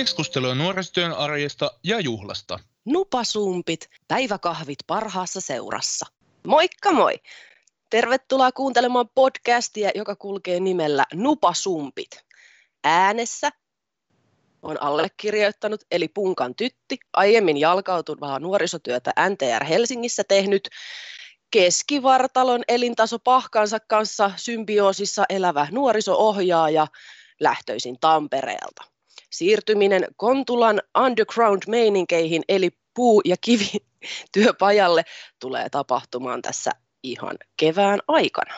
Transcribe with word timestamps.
Keskustelua 0.00 0.54
nuorisotyön 0.54 1.12
arjesta 1.12 1.70
ja 1.84 2.00
juhlasta. 2.00 2.58
Nupasumpit, 2.84 3.90
päiväkahvit 4.08 4.78
parhaassa 4.86 5.40
seurassa. 5.40 6.06
Moikka 6.46 6.92
moi! 6.92 7.14
Tervetuloa 7.90 8.52
kuuntelemaan 8.52 9.08
podcastia, 9.14 9.90
joka 9.94 10.16
kulkee 10.16 10.60
nimellä 10.60 11.04
Nupasumpit. 11.14 12.10
Äänessä 12.84 13.50
on 14.62 14.82
allekirjoittanut, 14.82 15.80
eli 15.90 16.08
Punkan 16.08 16.54
tytti, 16.54 16.98
aiemmin 17.12 17.56
jalkautuvaa 17.56 18.38
nuorisotyötä 18.38 19.12
NTR 19.28 19.64
Helsingissä 19.64 20.24
tehnyt, 20.28 20.68
keskivartalon 21.50 22.62
elintaso 22.68 23.18
pahkansa 23.18 23.80
kanssa 23.80 24.30
symbioosissa 24.36 25.24
elävä 25.28 25.66
nuorisoohjaaja 25.70 26.86
lähtöisin 27.40 27.98
Tampereelta. 28.00 28.89
Siirtyminen 29.30 30.06
Kontulan 30.16 30.80
underground-meininkeihin 30.98 32.42
eli 32.48 32.70
puu- 32.94 33.22
ja 33.24 33.36
kivityöpajalle 33.40 35.04
tulee 35.40 35.68
tapahtumaan 35.68 36.42
tässä 36.42 36.70
ihan 37.02 37.36
kevään 37.56 38.00
aikana. 38.08 38.54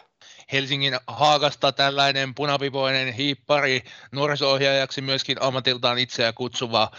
Helsingin 0.53 0.99
Haagasta 1.07 1.73
tällainen 1.73 2.35
punapipoinen 2.35 3.13
hiippari, 3.13 3.83
nuoriso-ohjaajaksi 4.13 5.01
myöskin 5.01 5.43
ammatiltaan 5.43 5.99
itseä 5.99 6.33
kutsuva 6.33 6.91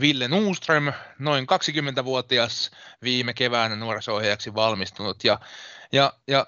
Ville 0.00 0.28
Nuuström, 0.28 0.92
noin 1.18 1.46
20-vuotias 2.00 2.70
viime 3.02 3.34
keväänä 3.34 3.76
nuoriso-ohjaajaksi 3.76 4.54
valmistunut. 4.54 5.24
Ja, 5.24 5.40
ja, 5.92 6.12
ja 6.28 6.46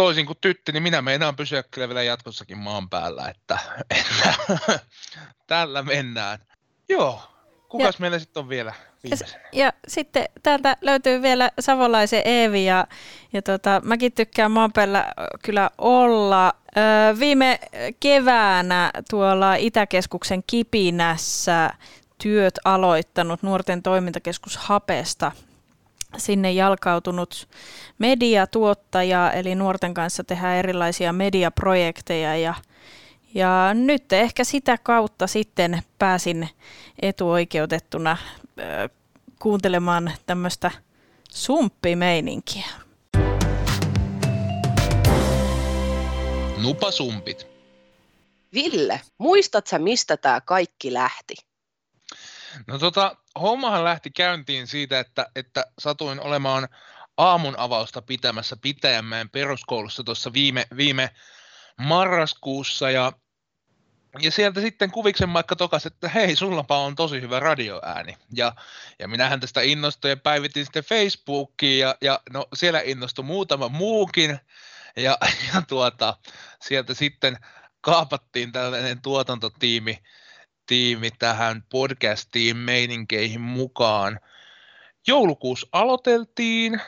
toisin 0.00 0.26
kuin 0.26 0.38
tytti, 0.40 0.72
niin 0.72 0.82
minä 0.82 1.02
meinaan 1.02 1.36
pysyä 1.36 1.62
kyllä 1.62 1.88
vielä 1.88 2.02
jatkossakin 2.02 2.58
maan 2.58 2.90
päällä, 2.90 3.28
että, 3.28 3.58
että 3.90 4.34
tällä 5.46 5.82
mennään. 5.82 6.38
Joo, 6.88 7.22
kukas 7.68 7.94
ja, 7.94 8.00
meillä 8.00 8.18
sitten 8.18 8.40
on 8.40 8.48
vielä 8.48 8.74
viimeisenä? 9.02 9.42
Ja, 9.52 9.64
ja 9.64 9.72
sitten 9.88 10.24
täältä 10.42 10.76
löytyy 10.80 11.22
vielä 11.22 11.50
Savolaisen 11.60 12.22
Eevi 12.24 12.64
ja, 12.64 12.86
ja 13.32 13.42
tota, 13.42 13.80
mäkin 13.84 14.12
tykkään 14.12 14.50
maan 14.50 14.72
päällä 14.72 15.12
kyllä 15.44 15.70
olla. 15.78 16.54
Ö, 16.76 17.18
viime 17.18 17.58
keväänä 18.00 18.90
tuolla 19.10 19.54
Itäkeskuksen 19.54 20.42
Kipinässä 20.46 21.70
työt 22.22 22.54
aloittanut 22.64 23.42
nuorten 23.42 23.82
toimintakeskus 23.82 24.56
Hapesta 24.56 25.32
sinne 26.16 26.52
jalkautunut 26.52 27.48
mediatuottaja, 27.98 29.32
eli 29.32 29.54
nuorten 29.54 29.94
kanssa 29.94 30.24
tehdään 30.24 30.56
erilaisia 30.56 31.12
mediaprojekteja 31.12 32.36
ja, 32.36 32.54
ja 33.34 33.70
nyt 33.74 34.12
ehkä 34.12 34.44
sitä 34.44 34.78
kautta 34.78 35.26
sitten 35.26 35.82
pääsin 35.98 36.48
etuoikeutettuna 37.02 38.10
äh, 38.10 38.90
kuuntelemaan 39.38 40.12
tämmöistä 40.26 40.70
sumppimeininkiä. 41.30 42.66
Nupasumpit. 46.62 47.46
Ville, 48.54 49.00
muistatko 49.18 49.78
mistä 49.78 50.16
tämä 50.16 50.40
kaikki 50.40 50.92
lähti? 50.92 51.34
No 52.66 52.78
tota, 52.78 53.16
hommahan 53.40 53.84
lähti 53.84 54.10
käyntiin 54.10 54.66
siitä, 54.66 55.00
että, 55.00 55.26
että 55.36 55.66
satuin 55.78 56.20
olemaan 56.20 56.68
aamun 57.16 57.54
avausta 57.58 58.02
pitämässä 58.02 58.56
Pitäjänmäen 58.60 59.30
peruskoulussa 59.30 60.04
tuossa 60.04 60.32
viime, 60.32 60.66
viime 60.76 61.10
marraskuussa 61.76 62.90
ja, 62.90 63.12
ja 64.20 64.30
sieltä 64.30 64.60
sitten 64.60 64.90
kuviksen 64.90 65.28
maikka 65.28 65.56
tokas, 65.56 65.86
että 65.86 66.08
hei, 66.08 66.36
sullapa 66.36 66.78
on 66.78 66.96
tosi 66.96 67.20
hyvä 67.20 67.40
radioääni. 67.40 68.16
Ja, 68.34 68.52
ja 68.98 69.08
minähän 69.08 69.40
tästä 69.40 69.60
innostuin 69.60 70.10
ja 70.10 70.16
päivitin 70.16 70.64
sitten 70.64 70.84
Facebookiin 70.84 71.78
ja, 71.78 71.94
ja 72.00 72.20
no, 72.32 72.46
siellä 72.54 72.80
innostui 72.84 73.24
muutama 73.24 73.68
muukin. 73.68 74.38
Ja, 74.96 75.18
ja 75.54 75.62
tuota, 75.68 76.16
sieltä 76.62 76.94
sitten 76.94 77.38
kaapattiin 77.80 78.52
tällainen 78.52 79.02
tuotantotiimi 79.02 79.98
tiimi 80.70 81.10
tähän 81.18 81.62
podcastiin 81.70 82.56
meininkeihin 82.56 83.40
mukaan. 83.40 84.20
Joulukuussa 85.06 85.66
aloiteltiin, 85.72 86.80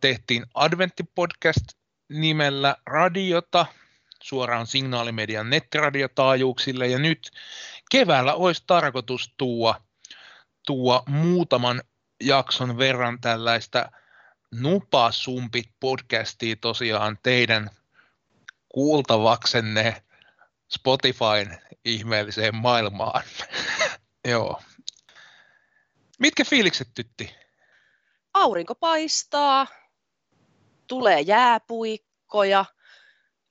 tehtiin 0.00 0.46
adventtipodcast 0.54 1.64
nimellä 2.08 2.76
radiota 2.86 3.66
suoraan 4.22 4.66
signaalimedian 4.66 5.50
nettiradiotaajuuksille 5.50 6.86
ja 6.86 6.98
nyt 6.98 7.30
keväällä 7.90 8.34
olisi 8.34 8.64
tarkoitus 8.66 9.34
tuua, 9.36 9.80
tuua 10.66 11.02
muutaman 11.06 11.82
jakson 12.22 12.78
verran 12.78 13.20
tällaista 13.20 13.92
Nupasumpit 14.54 15.70
podcastia 15.80 16.56
tosiaan 16.56 17.18
teidän 17.22 17.70
kuultavaksenne 18.68 20.02
Spotifyn 20.68 21.58
ihmeelliseen 21.84 22.54
maailmaan. 22.54 23.22
Joo. 24.28 24.60
Mitkä 26.18 26.44
fiilikset 26.44 26.88
tytti? 26.94 27.34
Aurinko 28.34 28.74
paistaa, 28.74 29.66
tulee 30.86 31.20
jääpuikkoja, 31.20 32.64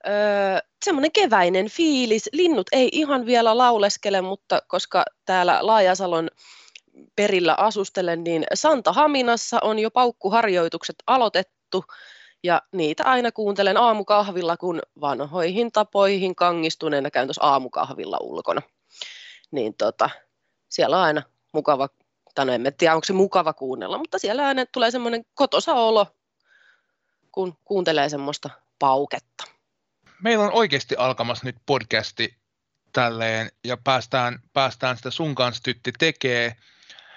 öö, 0.06 0.12
semmoinen 0.84 1.12
keväinen 1.12 1.68
fiilis. 1.68 2.28
Linnut 2.32 2.66
ei 2.72 2.88
ihan 2.92 3.26
vielä 3.26 3.58
lauleskele, 3.58 4.20
mutta 4.20 4.62
koska 4.68 5.04
täällä 5.24 5.58
Laajasalon 5.60 6.30
perillä 7.16 7.54
asustelen, 7.54 8.24
niin 8.24 8.46
Santa 8.54 8.92
Haminassa 8.92 9.58
on 9.62 9.78
jo 9.78 9.90
paukkuharjoitukset 9.90 10.96
aloitettu 11.06 11.84
ja 12.44 12.62
niitä 12.72 13.04
aina 13.04 13.32
kuuntelen 13.32 13.76
aamukahvilla, 13.76 14.56
kun 14.56 14.82
vanhoihin 15.00 15.72
tapoihin 15.72 16.34
kangistuneena 16.34 17.10
käyn 17.10 17.26
tuossa 17.26 17.44
aamukahvilla 17.44 18.18
ulkona. 18.20 18.62
Niin 19.50 19.74
tota, 19.74 20.10
siellä 20.68 20.96
on 20.96 21.02
aina 21.02 21.22
mukava, 21.52 21.88
tai 22.34 22.46
no 22.46 22.52
en 22.52 22.74
tiedä 22.78 22.94
onko 22.94 23.04
se 23.04 23.12
mukava 23.12 23.52
kuunnella, 23.52 23.98
mutta 23.98 24.18
siellä 24.18 24.46
aina 24.46 24.66
tulee 24.66 24.90
semmoinen 24.90 25.24
kotosa 25.34 25.74
olo, 25.74 26.06
kun 27.32 27.58
kuuntelee 27.64 28.08
semmoista 28.08 28.50
pauketta. 28.78 29.44
Meillä 30.22 30.44
on 30.44 30.52
oikeasti 30.52 30.96
alkamassa 30.96 31.46
nyt 31.46 31.56
podcasti 31.66 32.36
tälleen, 32.92 33.50
ja 33.64 33.76
päästään, 33.76 34.38
päästään 34.52 34.96
sitä 34.96 35.10
sun 35.10 35.34
kanssa 35.34 35.62
tytti 35.62 35.92
tekee. 35.98 36.56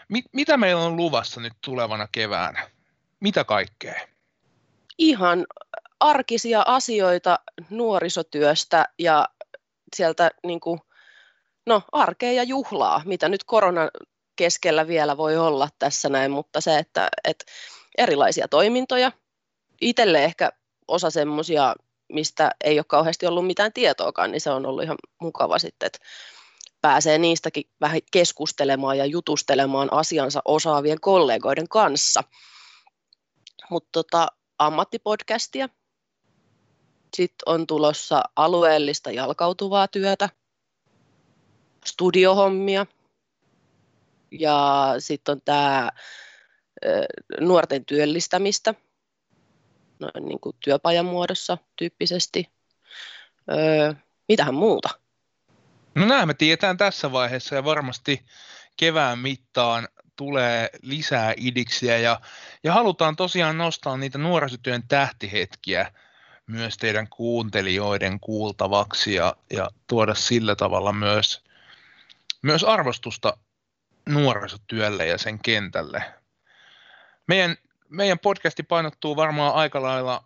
Mit, 0.10 0.26
mitä 0.34 0.58
meillä 0.58 0.82
on 0.82 0.96
luvassa 0.96 1.42
nyt 1.42 1.54
tulevana 1.62 2.08
keväänä? 2.12 2.70
Mitä 3.20 3.44
kaikkea? 3.44 4.11
Ihan 5.02 5.46
arkisia 6.00 6.64
asioita 6.68 7.40
nuorisotyöstä 7.70 8.86
ja 9.00 9.30
sieltä 9.96 10.32
niin 10.44 10.60
kuin, 10.60 10.80
no, 11.66 11.82
arkea 11.92 12.32
ja 12.32 12.44
juhlaa, 12.44 13.02
mitä 13.06 13.30
nyt 13.30 13.44
koronan 13.44 13.90
keskellä 14.36 14.88
vielä 14.88 15.18
voi 15.18 15.38
olla 15.38 15.70
tässä 15.80 16.10
näin, 16.10 16.32
mutta 16.32 16.62
se, 16.62 16.78
että, 16.78 17.10
että 17.24 17.46
erilaisia 17.98 18.48
toimintoja, 18.48 19.12
itselle 19.82 20.24
ehkä 20.24 20.52
osa 20.88 21.10
semmoisia, 21.10 21.76
mistä 22.10 22.52
ei 22.64 22.80
ole 22.80 22.86
kauheasti 22.88 23.26
ollut 23.26 23.48
mitään 23.48 23.74
tietoakaan, 23.74 24.32
niin 24.32 24.42
se 24.42 24.50
on 24.50 24.66
ollut 24.66 24.84
ihan 24.84 24.98
mukava 25.22 25.60
sitten, 25.60 25.88
että 25.88 26.00
pääsee 26.82 27.18
niistäkin 27.18 27.64
vähän 27.82 28.02
keskustelemaan 28.12 28.98
ja 28.98 29.06
jutustelemaan 29.06 29.94
asiansa 29.94 30.42
osaavien 30.46 31.02
kollegoiden 31.02 31.70
kanssa. 31.70 32.24
Mutta 33.70 33.90
tota, 33.92 34.28
ammattipodcastia. 34.66 35.70
Sitten 37.16 37.44
on 37.46 37.68
tulossa 37.68 38.24
alueellista 38.36 39.12
jalkautuvaa 39.12 39.88
työtä, 39.88 40.30
studiohommia 41.86 42.86
ja 44.32 44.88
sitten 45.00 45.32
on 45.32 45.42
tämä 45.46 45.90
nuorten 47.40 47.86
työllistämistä 47.86 48.74
no, 50.00 50.10
niin 50.20 50.40
kuin 50.40 50.56
työpajan 50.60 51.06
muodossa 51.06 51.58
tyyppisesti. 51.76 52.50
Öö, 53.52 53.94
mitähän 54.28 54.54
muuta? 54.54 54.90
No 55.96 56.06
nämä 56.06 56.26
me 56.26 56.34
tietään 56.34 56.78
tässä 56.78 57.12
vaiheessa 57.12 57.56
ja 57.56 57.64
varmasti 57.64 58.26
kevään 58.78 59.20
mittaan 59.20 59.88
tulee 60.22 60.70
lisää 60.82 61.34
idiksiä 61.38 61.98
ja, 61.98 62.22
ja 62.64 62.74
halutaan 62.74 63.16
tosiaan 63.16 63.58
nostaa 63.58 63.98
niitä 63.98 64.18
nuorisotyön 64.18 64.84
tähtihetkiä 64.88 65.92
myös 66.48 66.78
teidän 66.78 67.08
kuuntelijoiden 67.08 68.20
kuultavaksi 68.20 69.14
ja, 69.14 69.36
ja 69.54 69.70
tuoda 69.88 70.16
sillä 70.16 70.56
tavalla 70.56 70.94
myös, 70.94 71.44
myös 72.42 72.64
arvostusta 72.64 73.38
nuorisotyölle 74.10 75.08
ja 75.08 75.18
sen 75.18 75.40
kentälle. 75.40 76.04
Meidän, 77.28 77.56
meidän 77.90 78.20
podcasti 78.20 78.64
painottuu 78.64 79.16
varmaan 79.16 79.54
aika 79.54 79.82
lailla 79.82 80.24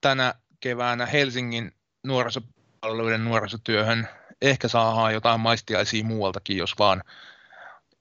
tänä 0.00 0.34
keväänä 0.60 1.06
Helsingin 1.06 1.72
nuorisopalveluiden 2.04 3.24
nuorisotyöhön. 3.24 4.08
Ehkä 4.42 4.68
saadaan 4.68 5.12
jotain 5.12 5.40
maistiaisia 5.40 6.04
muualtakin, 6.04 6.56
jos 6.56 6.74
vaan 6.78 7.02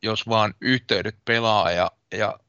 jos 0.03 0.29
vaan 0.29 0.53
yhteydet 0.61 1.15
pelaa 1.25 1.71
ja, 1.71 1.91
ja 2.11 2.39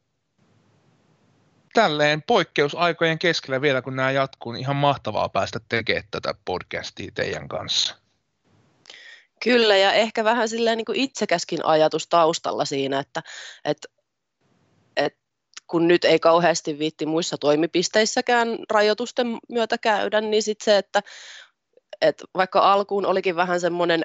tälleen 1.74 2.22
poikkeusaikojen 2.22 3.18
keskellä 3.18 3.60
vielä, 3.60 3.82
kun 3.82 3.96
nämä 3.96 4.10
jatkuu, 4.10 4.52
niin 4.52 4.60
ihan 4.60 4.76
mahtavaa 4.76 5.28
päästä 5.28 5.60
tekemään 5.68 6.04
tätä 6.10 6.34
podcastia 6.44 7.10
teidän 7.14 7.48
kanssa. 7.48 7.96
Kyllä, 9.44 9.76
ja 9.76 9.92
ehkä 9.92 10.24
vähän 10.24 10.48
silleen 10.48 10.76
niin 10.76 10.84
kuin 10.84 11.00
itsekäskin 11.00 11.64
ajatus 11.64 12.06
taustalla 12.06 12.64
siinä, 12.64 12.98
että, 12.98 13.22
että, 13.64 13.88
että 14.96 15.18
kun 15.66 15.88
nyt 15.88 16.04
ei 16.04 16.18
kauheasti 16.18 16.78
viitti 16.78 17.06
muissa 17.06 17.38
toimipisteissäkään 17.38 18.58
rajoitusten 18.70 19.38
myötä 19.48 19.78
käydä, 19.78 20.20
niin 20.20 20.42
sitten 20.42 20.64
se, 20.64 20.78
että, 20.78 21.02
että 22.00 22.24
vaikka 22.34 22.72
alkuun 22.72 23.06
olikin 23.06 23.36
vähän 23.36 23.60
semmoinen 23.60 24.04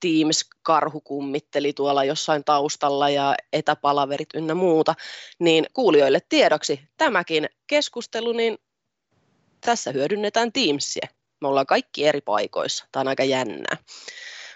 Teams-karhu 0.00 1.00
kummitteli 1.00 1.72
tuolla 1.72 2.04
jossain 2.04 2.44
taustalla 2.44 3.10
ja 3.10 3.34
etäpalaverit 3.52 4.28
ynnä 4.34 4.54
muuta, 4.54 4.94
niin 5.38 5.66
kuulijoille 5.72 6.20
tiedoksi 6.28 6.80
tämäkin 6.96 7.48
keskustelu, 7.66 8.32
niin 8.32 8.58
tässä 9.60 9.92
hyödynnetään 9.92 10.52
Teamsia. 10.52 11.08
Me 11.40 11.48
ollaan 11.48 11.66
kaikki 11.66 12.06
eri 12.06 12.20
paikoissa. 12.20 12.86
Tämä 12.92 13.00
on 13.00 13.08
aika 13.08 13.24
jännää. 13.24 13.76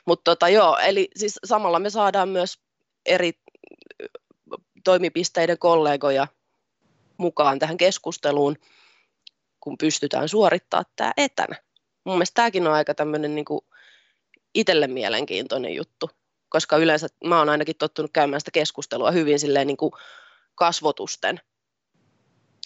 Mutta 0.05 0.31
tota, 0.31 0.49
joo, 0.49 0.79
eli 0.79 1.09
siis 1.17 1.39
samalla 1.45 1.79
me 1.79 1.91
saadaan 1.91 2.29
myös 2.29 2.59
eri 3.07 3.33
toimipisteiden 4.85 5.59
kollegoja 5.59 6.27
mukaan 7.17 7.59
tähän 7.59 7.77
keskusteluun, 7.77 8.57
kun 9.61 9.79
pystytään 9.79 10.29
suorittamaan 10.29 10.85
tämä 10.97 11.13
etänä. 11.17 11.57
Mun 12.05 12.15
mielestä 12.15 12.35
tämäkin 12.35 12.67
on 12.67 12.73
aika 12.73 12.95
tämmöinen 12.95 13.35
niin 13.35 13.45
itselle 14.55 14.87
mielenkiintoinen 14.87 15.75
juttu, 15.75 16.11
koska 16.49 16.77
yleensä 16.77 17.07
mä 17.25 17.39
oon 17.39 17.49
ainakin 17.49 17.77
tottunut 17.79 18.11
käymään 18.13 18.41
sitä 18.41 18.51
keskustelua 18.51 19.11
hyvin 19.11 19.39
silleen 19.39 19.67
niin 19.67 19.77
kuin 19.77 19.93
kasvotusten. 20.55 21.41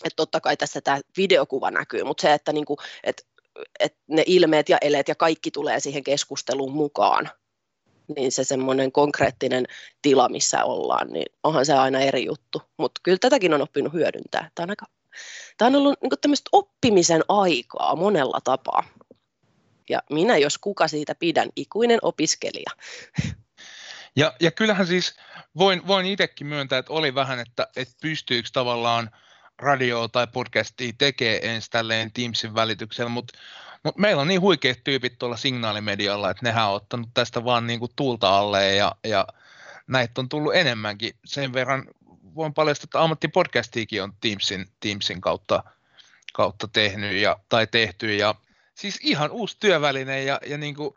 Että 0.04 0.16
totta 0.16 0.40
kai 0.40 0.56
tässä 0.56 0.80
tämä 0.80 1.00
videokuva 1.16 1.70
näkyy, 1.70 2.04
mutta 2.04 2.20
se, 2.20 2.32
että, 2.32 2.52
niin 2.52 2.64
kuin, 2.64 2.78
että, 3.04 3.22
että 3.80 3.98
ne 4.06 4.22
ilmeet 4.26 4.68
ja 4.68 4.78
eleet 4.80 5.08
ja 5.08 5.14
kaikki 5.14 5.50
tulee 5.50 5.80
siihen 5.80 6.04
keskusteluun 6.04 6.72
mukaan, 6.72 7.30
niin 8.16 8.32
se 8.32 8.44
semmoinen 8.44 8.92
konkreettinen 8.92 9.66
tila, 10.02 10.28
missä 10.28 10.64
ollaan, 10.64 11.08
niin 11.08 11.26
onhan 11.42 11.66
se 11.66 11.74
aina 11.74 12.00
eri 12.00 12.24
juttu. 12.24 12.62
Mutta 12.76 13.00
kyllä 13.02 13.18
tätäkin 13.20 13.54
on 13.54 13.62
oppinut 13.62 13.92
hyödyntää. 13.92 14.50
Tämä 14.54 14.64
on, 14.64 14.70
aika, 14.70 14.86
tämä 15.58 15.66
on 15.66 15.76
ollut 15.76 16.02
niin 16.02 16.10
tämmöistä 16.20 16.48
oppimisen 16.52 17.22
aikaa 17.28 17.96
monella 17.96 18.38
tapaa. 18.44 18.84
Ja 19.88 20.02
minä, 20.10 20.36
jos 20.36 20.58
kuka 20.58 20.88
siitä 20.88 21.14
pidän, 21.14 21.48
ikuinen 21.56 21.98
opiskelija. 22.02 22.70
Ja, 24.16 24.32
ja 24.40 24.50
kyllähän 24.50 24.86
siis 24.86 25.16
voin, 25.56 25.86
voin 25.86 26.06
itsekin 26.06 26.46
myöntää, 26.46 26.78
että 26.78 26.92
oli 26.92 27.14
vähän, 27.14 27.38
että, 27.38 27.68
että 27.76 27.94
pystyykö 28.02 28.48
tavallaan 28.52 29.10
radio 29.58 30.08
tai 30.08 30.26
podcastia 30.26 30.92
tekee 30.98 31.54
ensin 31.54 31.70
tälleen 31.70 32.12
Teamsin 32.12 32.54
välityksellä, 32.54 33.08
mutta 33.08 33.38
mut 33.82 33.98
meillä 33.98 34.22
on 34.22 34.28
niin 34.28 34.40
huikeat 34.40 34.78
tyypit 34.84 35.18
tuolla 35.18 35.36
signaalimedialla, 35.36 36.30
että 36.30 36.46
nehän 36.46 36.68
on 36.68 36.74
ottanut 36.74 37.10
tästä 37.14 37.44
vaan 37.44 37.66
niin 37.66 37.78
kuin 37.78 37.92
tuulta 37.96 38.38
alle 38.38 38.74
ja, 38.74 38.92
ja 39.04 39.26
näitä 39.86 40.20
on 40.20 40.28
tullut 40.28 40.54
enemmänkin. 40.54 41.12
Sen 41.24 41.52
verran 41.52 41.84
voin 42.34 42.54
paljastaa, 42.54 42.84
että 42.84 43.02
ammattipodcastiikin 43.02 44.02
on 44.02 44.12
Teamsin, 44.20 44.66
Teamsin 44.80 45.20
kautta, 45.20 45.62
kautta 46.32 46.68
tehnyt 46.68 47.12
ja, 47.12 47.36
tai 47.48 47.66
tehty 47.66 48.16
ja 48.16 48.34
siis 48.76 48.98
ihan 49.02 49.30
uusi 49.30 49.56
työväline 49.60 50.22
ja, 50.22 50.40
ja 50.46 50.58
niin 50.58 50.74
kuin, 50.74 50.94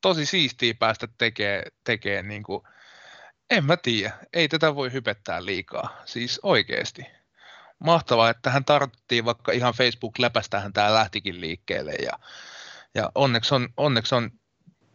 tosi 0.00 0.26
siistiä 0.26 0.74
päästä 0.78 1.08
tekemään, 1.18 1.62
tekee, 1.84 2.22
niin 2.22 2.42
en 3.50 3.64
mä 3.64 3.76
tiedä, 3.76 4.12
ei 4.32 4.48
tätä 4.48 4.74
voi 4.74 4.92
hypettää 4.92 5.44
liikaa, 5.44 6.02
siis 6.04 6.40
oikeasti. 6.42 7.06
Mahtavaa, 7.78 8.30
että 8.30 8.50
hän 8.50 8.64
tartuttiin, 8.64 9.24
vaikka 9.24 9.52
ihan 9.52 9.74
Facebook-läpästähän 9.74 10.72
tämä 10.72 10.94
lähtikin 10.94 11.40
liikkeelle 11.40 11.92
ja, 11.92 12.12
ja 12.94 13.10
onneksi, 13.14 13.54
on, 13.54 13.68
onneksi 13.76 14.14
on 14.14 14.30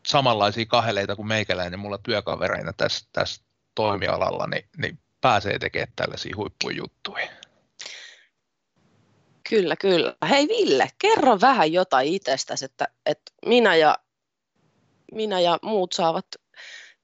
samanlaisia 0.07 0.65
kaheleita 0.65 1.15
kuin 1.15 1.27
meikäläinen 1.27 1.79
mulla 1.79 1.97
työkavereina 1.97 2.73
tässä, 2.73 3.09
tässä 3.13 3.43
toimialalla, 3.75 4.47
niin, 4.47 4.69
niin 4.77 4.99
pääsee 5.21 5.59
tekemään 5.59 5.93
tällaisia 5.95 6.35
huippujuttuja. 6.35 7.29
Kyllä, 9.49 9.75
kyllä. 9.75 10.15
Hei 10.29 10.47
Ville, 10.47 10.89
kerro 10.99 11.41
vähän 11.41 11.73
jotain 11.73 12.07
itsestäsi, 12.07 12.65
että, 12.65 12.87
että 13.05 13.31
minä, 13.45 13.75
ja, 13.75 13.97
minä 15.11 15.39
ja 15.39 15.59
muut 15.61 15.93
saavat 15.93 16.25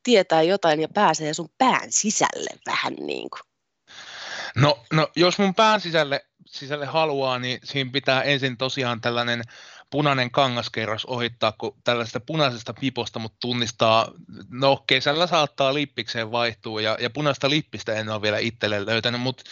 tietää 0.03 0.42
jotain 0.42 0.81
ja 0.81 0.88
pääsee 0.94 1.33
sun 1.33 1.50
pään 1.57 1.92
sisälle 1.92 2.50
vähän 2.65 2.94
niin 2.94 3.30
kuin. 3.30 3.42
No, 4.56 4.80
no 4.94 5.07
jos 5.15 5.38
mun 5.38 5.56
pään 5.56 5.81
sisälle, 5.81 6.25
sisälle 6.47 6.86
haluaa, 6.86 7.39
niin 7.39 7.59
siinä 7.63 7.89
pitää 7.94 8.24
ensin 8.24 8.57
tosiaan 8.57 9.01
tällainen 9.01 9.42
punainen 9.89 10.31
kangaskerros 10.31 11.06
ohittaa, 11.06 11.51
kun 11.51 11.75
tällaista 11.83 12.19
punaisesta 12.19 12.74
piposta 12.74 13.19
mut 13.19 13.39
tunnistaa, 13.39 14.12
no 14.50 14.83
kesällä 14.88 15.27
saattaa 15.27 15.74
lippikseen 15.74 16.31
vaihtua 16.31 16.81
ja, 16.81 16.97
ja 17.00 17.09
punaista 17.09 17.50
lippistä 17.50 17.94
en 17.94 18.09
ole 18.09 18.21
vielä 18.21 18.38
itselle 18.38 18.86
löytänyt, 18.86 19.21
mutta 19.21 19.44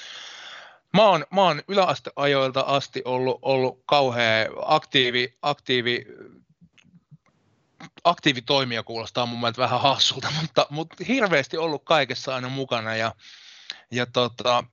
Mä 0.93 1.03
oon, 1.03 1.25
mä 1.33 1.41
oon 1.41 1.61
yläasteajoilta 1.67 2.61
asti 2.61 3.01
ollut, 3.05 3.39
ollut 3.41 3.83
kauhean 3.85 4.47
aktiivi, 4.65 5.37
aktiivi 5.41 6.05
aktiivitoimija 8.03 8.83
kuulostaa 8.83 9.25
mun 9.25 9.39
mielestä 9.39 9.61
vähän 9.61 9.81
hassulta, 9.81 10.27
mutta, 10.41 10.67
mutta 10.69 11.03
hirveästi 11.07 11.57
ollut 11.57 11.83
kaikessa 11.85 12.35
aina 12.35 12.49
mukana 12.49 12.95
ja, 12.95 13.15
ja 13.91 14.05
tota, 14.05 14.63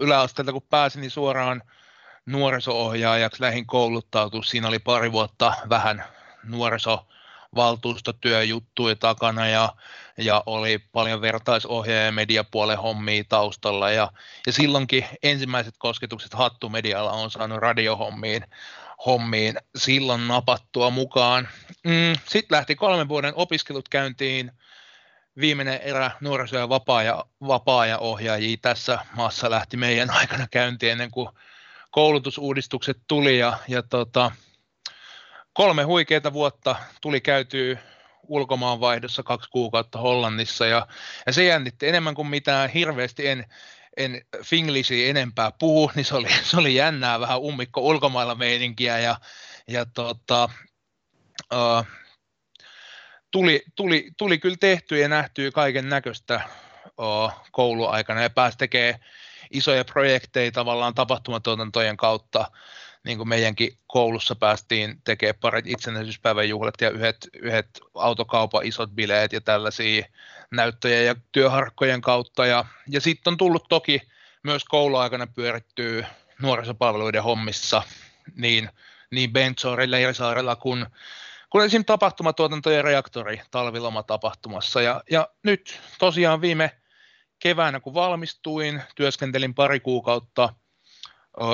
yläasteelta 0.00 0.52
kun 0.52 0.66
pääsin 0.70 1.00
niin 1.00 1.10
suoraan 1.10 1.62
nuoriso-ohjaajaksi 2.26 3.42
lähin 3.42 3.66
kouluttautua. 3.66 4.42
Siinä 4.42 4.68
oli 4.68 4.78
pari 4.78 5.12
vuotta 5.12 5.54
vähän 5.68 6.04
nuoriso 6.44 7.06
valtuustotyöjuttuja 7.54 8.96
takana 8.96 9.48
ja, 9.48 9.72
ja 10.18 10.42
oli 10.46 10.78
paljon 10.78 11.20
vertaisohjaaja 11.20 12.04
ja 12.04 12.12
mediapuolen 12.12 12.78
hommia 12.78 13.24
taustalla 13.28 13.90
ja, 13.90 14.12
ja 14.46 14.52
silloinkin 14.52 15.04
ensimmäiset 15.22 15.74
kosketukset 15.78 16.34
hattumedialla 16.34 17.12
on 17.12 17.30
saanut 17.30 17.58
radiohommiin 17.58 18.44
hommiin 19.06 19.54
silloin 19.76 20.28
napattua 20.28 20.90
mukaan. 20.90 21.48
Mm, 21.84 22.16
Sitten 22.28 22.56
lähti 22.56 22.74
kolmen 22.74 23.08
vuoden 23.08 23.32
opiskelut 23.36 23.88
käyntiin, 23.88 24.52
viimeinen 25.40 25.80
erä 25.80 26.10
nuoriso- 26.20 26.56
ja 26.56 26.68
vapaa- 26.68 27.24
vapaa 27.46 27.98
ohjaajia 27.98 28.56
tässä 28.62 28.98
maassa 29.16 29.50
lähti 29.50 29.76
meidän 29.76 30.10
aikana 30.10 30.46
käyntiin 30.50 30.92
ennen 30.92 31.10
kuin 31.10 31.28
koulutusuudistukset 31.90 32.98
tuli 33.08 33.38
ja, 33.38 33.58
ja 33.68 33.82
tota, 33.82 34.30
kolme 35.52 35.82
huikeita 35.82 36.32
vuotta 36.32 36.76
tuli 37.00 37.20
käytyy 37.20 37.78
ulkomaanvaihdossa 38.28 39.22
kaksi 39.22 39.50
kuukautta 39.50 39.98
Hollannissa 39.98 40.66
ja, 40.66 40.86
ja 41.26 41.32
se 41.32 41.44
jännitti 41.44 41.88
enemmän 41.88 42.14
kuin 42.14 42.28
mitään. 42.28 42.70
Hirveästi 42.70 43.28
en, 43.28 43.44
en 43.96 44.22
Finglishia 44.44 45.10
enempää 45.10 45.52
puhu, 45.58 45.90
niin 45.94 46.04
se 46.04 46.14
oli, 46.14 46.28
se 46.50 46.56
oli 46.56 46.74
jännää 46.74 47.20
vähän 47.20 47.40
ummikko 47.40 47.80
ulkomailla 47.80 48.34
meininkiä 48.34 48.98
ja, 48.98 49.16
ja 49.68 49.86
tota, 49.86 50.48
uh, 51.52 51.86
tuli, 53.30 53.62
tuli, 53.74 54.10
tuli 54.16 54.38
kyllä 54.38 54.56
tehty 54.60 54.98
ja 54.98 55.08
nähtyä 55.08 55.50
kaiken 55.50 55.88
näköistä 55.88 56.40
uh, 56.98 57.32
kouluaikana 57.52 58.22
ja 58.22 58.30
pääsi 58.30 58.58
tekemään 58.58 59.00
isoja 59.50 59.84
projekteja 59.84 60.52
tavallaan 60.52 60.94
tapahtumatuotantojen 60.94 61.96
kautta 61.96 62.50
niin 63.04 63.18
kuin 63.18 63.28
meidänkin 63.28 63.78
koulussa 63.86 64.34
päästiin 64.34 65.00
tekemään 65.04 65.38
parit 65.40 65.66
itsenäisyyspäivän 65.66 66.48
juhlat 66.48 66.74
ja 66.80 66.90
yhdet, 66.90 67.28
yhdet 67.42 67.80
autokaupan 67.94 68.66
isot 68.66 68.90
bileet 68.90 69.32
ja 69.32 69.40
tällaisia 69.40 70.04
näyttöjä 70.50 71.02
ja 71.02 71.14
työharkkojen 71.32 72.00
kautta. 72.00 72.46
Ja, 72.46 72.64
ja 72.88 73.00
sitten 73.00 73.30
on 73.30 73.36
tullut 73.36 73.64
toki 73.68 74.02
myös 74.42 74.64
kouluaikana 74.64 75.26
pyörittyy 75.26 76.04
nuorisopalveluiden 76.42 77.22
hommissa 77.22 77.82
niin, 78.36 78.68
niin 79.10 79.32
Bentsorilla, 79.32 79.98
Erisaarella 79.98 80.56
kuin 80.56 80.86
kun 81.50 81.64
esim. 81.64 81.84
tapahtumatuotanto 81.84 82.70
ja 82.70 82.82
reaktori 82.82 83.40
talvilomatapahtumassa. 83.50 84.82
Ja, 84.82 85.02
ja 85.10 85.28
nyt 85.42 85.80
tosiaan 85.98 86.40
viime 86.40 86.70
keväänä, 87.38 87.80
kun 87.80 87.94
valmistuin, 87.94 88.82
työskentelin 88.94 89.54
pari 89.54 89.80
kuukautta 89.80 90.54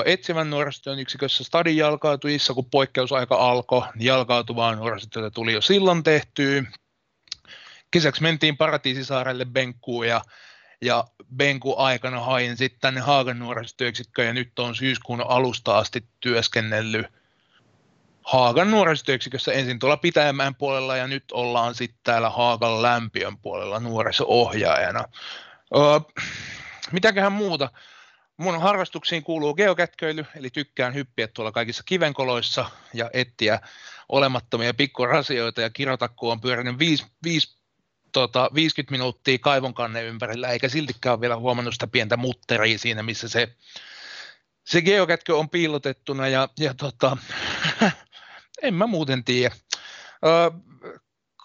etsivän 0.05 0.51
nuorisotyön 0.51 0.99
yksikössä 0.99 1.45
stadin 1.45 1.77
jalkautujissa, 1.77 2.55
kun 2.55 2.71
poikkeusaika 2.71 3.37
alkoi, 3.37 3.83
niin 3.95 4.07
jalkautuvaa 4.07 4.75
nuorisotyötä 4.75 5.31
tuli 5.31 5.53
jo 5.53 5.61
silloin 5.61 6.03
tehtyä. 6.03 6.63
Kesäksi 7.91 8.23
mentiin 8.23 8.57
Paratiisisaarelle 8.57 9.45
Benkkuun 9.45 10.09
ja, 10.09 10.21
ja 10.81 11.05
Benku 11.37 11.75
aikana 11.79 12.21
hain 12.21 12.57
sitten 12.57 12.81
tänne 12.81 13.01
Haagan 13.01 13.39
nuorisotyöyksikköön 13.39 14.29
ja 14.29 14.35
nyt 14.35 14.59
on 14.59 14.77
syyskuun 14.77 15.25
alusta 15.29 15.79
asti 15.79 16.05
työskennellyt 16.21 17.07
Haagan 18.23 18.71
nuorisotyöksikössä 18.71 19.53
ensin 19.53 19.79
tuolla 19.79 19.97
Pitäjämäen 19.97 20.55
puolella 20.55 20.97
ja 20.97 21.07
nyt 21.07 21.25
ollaan 21.33 21.75
sitten 21.75 22.01
täällä 22.05 22.31
Haagan 22.31 22.83
lämpiön 22.83 23.39
puolella 23.39 23.81
nuoriso-ohjaajana. 23.81 25.05
Öö, 25.77 26.23
mitäköhän 26.93 27.33
muuta? 27.33 27.71
Mun 28.39 28.61
harrastuksiin 28.61 29.23
kuuluu 29.23 29.55
geokätköily, 29.55 30.25
eli 30.37 30.51
tykkään 30.51 30.95
hyppiä 30.95 31.29
tuolla 31.29 31.53
kaikissa 31.53 31.83
kivenkoloissa 31.87 32.71
ja 32.95 33.11
etsiä 33.13 33.61
olemattomia 34.09 34.75
pikkurasioita 34.75 35.61
ja 35.61 35.71
kirotakku 35.71 36.31
on 36.31 36.41
pyörinyt 36.41 36.79
5, 36.79 37.07
5, 37.25 37.59
tota, 38.13 38.51
50 38.55 38.91
minuuttia 38.93 39.39
kaivon 39.39 39.75
kannen 39.75 40.05
ympärillä, 40.05 40.49
eikä 40.49 40.69
siltikään 40.69 41.13
ole 41.13 41.21
vielä 41.21 41.37
huomannut 41.37 41.75
sitä 41.75 41.87
pientä 41.87 42.17
mutteria 42.17 42.79
siinä, 42.79 43.03
missä 43.03 43.29
se, 43.29 43.49
se 44.65 44.83
geokätkö 44.83 45.37
on 45.37 45.51
piilotettuna 45.51 46.29
ja, 46.29 46.49
ja 46.59 46.75
tota, 46.75 47.17
en 48.63 48.75
mä 48.75 48.87
muuten 48.87 49.25
tiedä. 49.25 49.55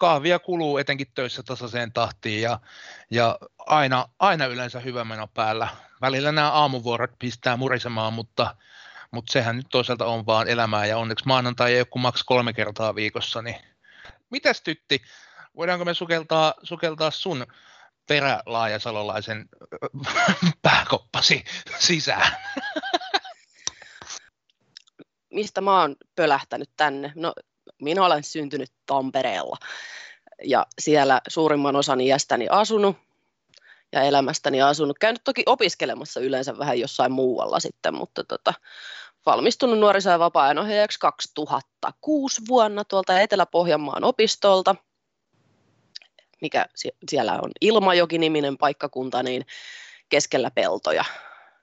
Kahvia 0.04 0.38
kuluu 0.38 0.78
etenkin 0.78 1.06
töissä 1.14 1.42
tasaiseen 1.42 1.92
tahtiin 1.92 2.42
ja, 2.42 2.60
ja 3.10 3.38
aina, 3.58 4.08
aina 4.18 4.46
yleensä 4.46 4.80
hyvä 4.80 5.04
meno 5.04 5.26
päällä. 5.26 5.68
Välillä 6.00 6.32
nämä 6.32 6.50
aamuvuorot 6.50 7.10
pistää 7.18 7.56
murisemaan, 7.56 8.12
mutta, 8.12 8.56
mutta 9.10 9.32
sehän 9.32 9.56
nyt 9.56 9.66
toisaalta 9.70 10.06
on 10.06 10.26
vaan 10.26 10.48
elämää 10.48 10.86
ja 10.86 10.98
onneksi 10.98 11.26
maanantai 11.26 11.72
ei 11.72 11.80
ole 11.80 11.84
kuin 11.84 12.02
maks 12.02 12.24
kolme 12.24 12.52
kertaa 12.52 12.94
viikossa. 12.94 13.42
Niin. 13.42 13.56
Mitäs 14.30 14.62
tytti, 14.62 15.02
voidaanko 15.56 15.84
me 15.84 15.94
sukeltaa, 15.94 16.54
sukeltaa 16.62 17.10
sun 17.10 17.46
perälaajasalolaisen 18.08 19.48
pääkoppasi 20.62 21.44
sisään? 21.78 22.36
Mistä 25.30 25.60
mä 25.60 25.80
oon 25.80 25.96
pölähtänyt 26.16 26.70
tänne? 26.76 27.12
No 27.14 27.34
minä 27.82 28.04
olen 28.04 28.24
syntynyt 28.24 28.72
Tampereella 28.86 29.56
ja 30.44 30.66
siellä 30.78 31.20
suurimman 31.28 31.76
osan 31.76 32.00
iästäni 32.00 32.48
asunut 32.50 32.96
ja 33.92 34.02
elämästäni 34.02 34.62
asunut. 34.62 34.98
Käynyt 34.98 35.24
toki 35.24 35.42
opiskelemassa 35.46 36.20
yleensä 36.20 36.58
vähän 36.58 36.80
jossain 36.80 37.12
muualla 37.12 37.60
sitten, 37.60 37.94
mutta 37.94 38.24
tota, 38.24 38.54
valmistunut 39.26 39.78
nuoriso- 39.78 40.10
ja 40.10 40.18
vapaa-ajan 40.18 40.58
ohjaajaksi 40.58 40.98
2006 40.98 42.42
vuonna 42.48 42.84
tuolta 42.84 43.20
Etelä-Pohjanmaan 43.20 44.04
opistolta, 44.04 44.76
mikä 46.40 46.66
siellä 47.08 47.38
on 47.42 47.50
Ilmajoki-niminen 47.60 48.58
paikkakunta, 48.58 49.22
niin 49.22 49.46
keskellä 50.08 50.50
peltoja. 50.50 51.04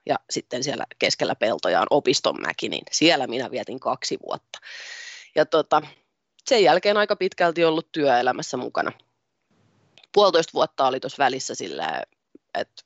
Ja 0.05 0.15
sitten 0.29 0.63
siellä 0.63 0.86
keskellä 1.00 1.36
peltoja 1.36 1.81
on 1.81 1.88
opistonmäki, 1.89 2.70
niin 2.70 2.84
siellä 2.91 3.27
minä 3.27 3.51
vietin 3.51 3.79
kaksi 3.79 4.17
vuotta. 4.27 4.60
Ja 5.35 5.45
tota, 5.45 5.81
sen 6.45 6.63
jälkeen 6.63 6.97
aika 6.97 7.15
pitkälti 7.15 7.65
ollut 7.65 7.91
työelämässä 7.91 8.57
mukana. 8.57 8.91
Puolitoista 10.13 10.53
vuotta 10.53 10.88
oli 10.88 11.00
tuossa 11.00 11.23
välissä 11.23 11.55
sillä, 11.55 12.03
että 12.53 12.83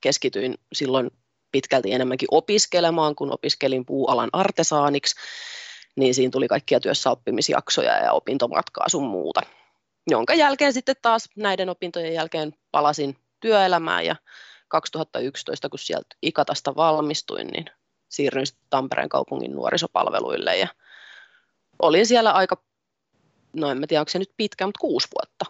keskityin 0.00 0.54
silloin 0.72 1.10
pitkälti 1.52 1.92
enemmänkin 1.92 2.28
opiskelemaan, 2.30 3.14
kun 3.14 3.32
opiskelin 3.32 3.86
puualan 3.86 4.30
artesaaniksi, 4.32 5.16
niin 5.96 6.14
siinä 6.14 6.30
tuli 6.30 6.48
kaikkia 6.48 6.80
työssä 6.80 7.10
oppimisjaksoja 7.10 7.98
ja 7.98 8.12
opintomatkaa 8.12 8.88
sun 8.88 9.06
muuta. 9.06 9.40
Jonka 10.10 10.34
jälkeen 10.34 10.72
sitten 10.72 10.96
taas 11.02 11.28
näiden 11.36 11.68
opintojen 11.68 12.14
jälkeen 12.14 12.54
palasin 12.70 13.16
työelämään 13.40 14.06
ja 14.06 14.16
2011, 14.68 15.68
kun 15.68 15.78
sieltä 15.78 16.16
Ikatasta 16.22 16.76
valmistuin, 16.76 17.46
niin 17.46 17.64
siirryin 18.08 18.46
Tampereen 18.70 19.08
kaupungin 19.08 19.52
nuorisopalveluille 19.52 20.56
ja 20.56 20.68
olin 21.82 22.06
siellä 22.06 22.32
aika 22.32 22.62
no 23.56 23.70
en 23.70 23.84
tiedä 23.88 24.00
onko 24.00 24.10
se 24.10 24.18
nyt 24.18 24.32
pitkä, 24.36 24.66
mutta 24.66 24.80
kuusi 24.80 25.08
vuotta 25.14 25.44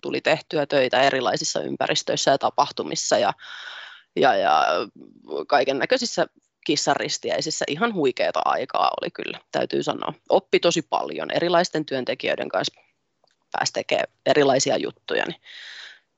tuli 0.00 0.20
tehtyä 0.20 0.66
töitä 0.66 1.02
erilaisissa 1.02 1.60
ympäristöissä 1.60 2.30
ja 2.30 2.38
tapahtumissa 2.38 3.18
ja, 3.18 3.32
ja, 4.16 4.34
ja 4.34 4.66
kaiken 5.46 5.78
näköisissä 5.78 6.26
kissaristiäisissä 6.66 7.64
ihan 7.68 7.94
huikeeta 7.94 8.40
aikaa 8.44 8.90
oli 9.00 9.10
kyllä, 9.10 9.40
täytyy 9.52 9.82
sanoa. 9.82 10.14
Oppi 10.28 10.60
tosi 10.60 10.82
paljon 10.82 11.30
erilaisten 11.30 11.86
työntekijöiden 11.86 12.48
kanssa, 12.48 12.80
pääsi 13.52 13.72
tekemään 13.72 14.12
erilaisia 14.26 14.76
juttuja, 14.76 15.24
niin 15.26 15.40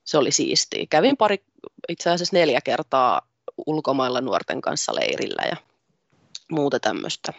se 0.03 0.17
oli 0.17 0.31
siistiä. 0.31 0.85
Kävin 0.89 1.17
pari, 1.17 1.43
itse 1.89 2.09
asiassa 2.09 2.35
neljä 2.35 2.61
kertaa 2.61 3.21
ulkomailla 3.67 4.21
nuorten 4.21 4.61
kanssa 4.61 4.95
leirillä 4.95 5.43
ja 5.51 5.57
muuta 6.51 6.79
tämmöistä 6.79 7.33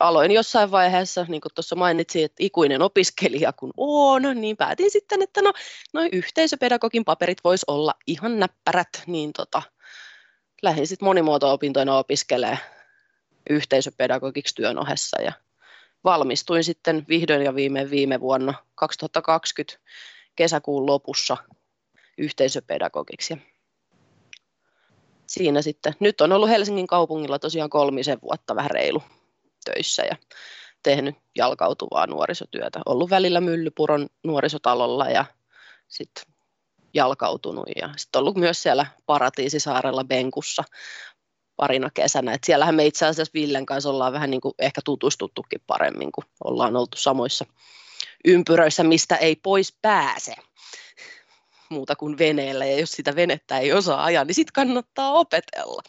aloin 0.00 0.30
jossain 0.30 0.70
vaiheessa, 0.70 1.26
niin 1.28 1.40
kuin 1.40 1.52
tuossa 1.54 1.76
mainitsin, 1.76 2.24
että 2.24 2.36
ikuinen 2.38 2.82
opiskelija 2.82 3.52
kun 3.52 3.72
on, 3.76 4.22
niin 4.34 4.56
päätin 4.56 4.90
sitten, 4.90 5.22
että 5.22 5.42
no, 5.42 5.52
noin 5.92 6.08
yhteisöpedagogin 6.12 7.04
paperit 7.04 7.38
vois 7.44 7.64
olla 7.66 7.94
ihan 8.06 8.38
näppärät, 8.38 9.02
niin 9.06 9.32
tota, 9.32 9.62
lähdin 10.62 10.86
sitten 10.86 11.06
monimuoto-opintoina 11.06 11.98
opiskelemaan 11.98 12.58
yhteisöpedagogiksi 13.50 14.54
työn 14.54 14.78
ohessa 14.78 15.22
ja 15.22 15.32
valmistuin 16.04 16.64
sitten 16.64 17.04
vihdoin 17.08 17.42
ja 17.42 17.54
viime 17.54 17.90
viime 17.90 18.20
vuonna 18.20 18.54
2020 18.74 19.78
kesäkuun 20.36 20.86
lopussa 20.86 21.36
yhteisöpedagogiksi. 22.18 23.38
siinä 25.26 25.62
sitten, 25.62 25.94
nyt 26.00 26.20
on 26.20 26.32
ollut 26.32 26.48
Helsingin 26.48 26.86
kaupungilla 26.86 27.38
tosiaan 27.38 27.70
kolmisen 27.70 28.18
vuotta 28.22 28.56
vähän 28.56 28.70
reilu 28.70 29.02
töissä 29.64 30.02
ja 30.02 30.16
tehnyt 30.82 31.14
jalkautuvaa 31.36 32.06
nuorisotyötä. 32.06 32.80
Ollut 32.86 33.10
välillä 33.10 33.40
Myllypuron 33.40 34.08
nuorisotalolla 34.24 35.10
ja 35.10 35.24
sitten 35.88 36.24
jalkautunut 36.94 37.68
ja 37.76 37.90
sitten 37.96 38.18
ollut 38.18 38.36
myös 38.36 38.62
siellä 38.62 38.86
Paratiisisaarella 39.06 40.04
Benkussa 40.04 40.64
parina 41.56 41.90
kesänä. 41.94 42.32
Et 42.32 42.44
siellähän 42.44 42.74
me 42.74 42.86
itse 42.86 43.06
asiassa 43.06 43.30
Villen 43.34 43.66
kanssa 43.66 43.90
ollaan 43.90 44.12
vähän 44.12 44.30
niin 44.30 44.40
kuin 44.40 44.54
ehkä 44.58 44.80
tutustuttukin 44.84 45.60
paremmin, 45.66 46.12
kun 46.12 46.24
ollaan 46.44 46.76
oltu 46.76 46.96
samoissa 46.96 47.44
ympyröissä, 48.24 48.84
mistä 48.84 49.16
ei 49.16 49.36
pois 49.36 49.76
pääse 49.82 50.34
muuta 51.70 51.96
kuin 51.96 52.18
veneellä. 52.18 52.66
Ja 52.66 52.80
jos 52.80 52.92
sitä 52.92 53.16
venettä 53.16 53.58
ei 53.58 53.72
osaa 53.72 54.04
ajaa, 54.04 54.24
niin 54.24 54.34
sitten 54.34 54.52
kannattaa 54.52 55.12
opetella. 55.12 55.82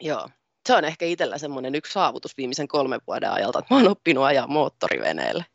Joo, 0.00 0.28
se 0.66 0.74
on 0.74 0.84
ehkä 0.84 1.06
itsellä 1.06 1.38
semmoinen 1.38 1.74
yksi 1.74 1.92
saavutus 1.92 2.36
viimeisen 2.36 2.68
kolmen 2.68 3.00
vuoden 3.06 3.30
ajalta, 3.30 3.58
että 3.58 3.74
mä 3.74 3.80
oon 3.80 3.90
oppinut 3.90 4.24
ajaa 4.24 4.46
moottoriveneelle. 4.46 5.46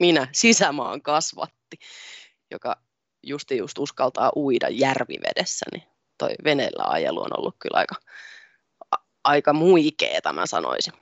Minä, 0.00 0.28
sisämaan 0.32 1.02
kasvatti, 1.02 1.76
joka 2.50 2.76
justi 3.22 3.56
just 3.56 3.78
uskaltaa 3.78 4.32
uida 4.36 4.68
järvivedessä, 4.68 5.66
niin 5.72 5.82
toi 6.18 6.30
veneellä 6.44 6.84
ajelu 6.86 7.20
on 7.22 7.38
ollut 7.38 7.56
kyllä 7.58 7.78
aika, 7.78 7.94
aika 9.24 9.52
muikeeta, 9.52 10.32
mä 10.32 10.46
sanoisin. 10.46 10.92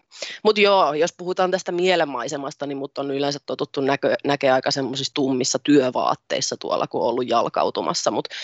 Mutta 0.42 0.60
joo, 0.60 0.94
jos 0.94 1.12
puhutaan 1.16 1.50
tästä 1.50 1.72
mielenmaisemasta, 1.72 2.66
niin 2.66 2.78
mut 2.78 2.98
on 2.98 3.10
yleensä 3.10 3.38
totuttu 3.46 3.80
näkö, 3.80 4.14
näkee 4.24 4.52
aika 4.52 4.70
semmoisissa 4.70 5.14
tummissa 5.14 5.58
työvaatteissa 5.58 6.56
tuolla, 6.56 6.86
kun 6.86 7.00
on 7.00 7.08
ollut 7.08 7.28
jalkautumassa, 7.28 8.10
mutta 8.10 8.34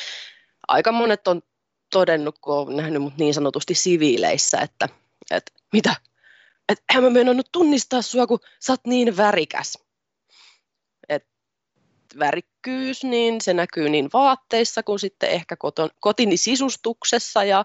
aika 0.69 0.93
monet 0.93 1.29
on 1.29 1.43
todennut, 1.93 2.39
kun 2.41 2.55
on 2.55 2.77
nähnyt 2.77 3.03
mut 3.03 3.17
niin 3.17 3.35
sanotusti 3.35 3.75
siviileissä, 3.75 4.59
että 4.59 4.89
että 5.31 5.53
mitä? 5.73 5.97
Että 6.69 6.85
en 6.95 7.03
mä 7.03 7.11
meinannut 7.11 7.49
tunnistaa 7.53 8.03
sua, 8.03 8.27
kun 8.27 8.39
sä 8.61 8.73
oot 8.73 8.81
niin 8.87 9.17
värikäs. 9.17 9.79
Et 11.09 11.27
värikkyys, 12.19 13.05
niin 13.05 13.41
se 13.41 13.55
näkyy 13.55 13.89
niin 13.89 14.11
vaatteissa 14.13 14.83
kuin 14.83 14.99
sitten 14.99 15.31
ehkä 15.31 15.57
koton, 15.57 15.91
kotini 16.01 16.37
sisustuksessa 16.37 17.45
ja, 17.45 17.65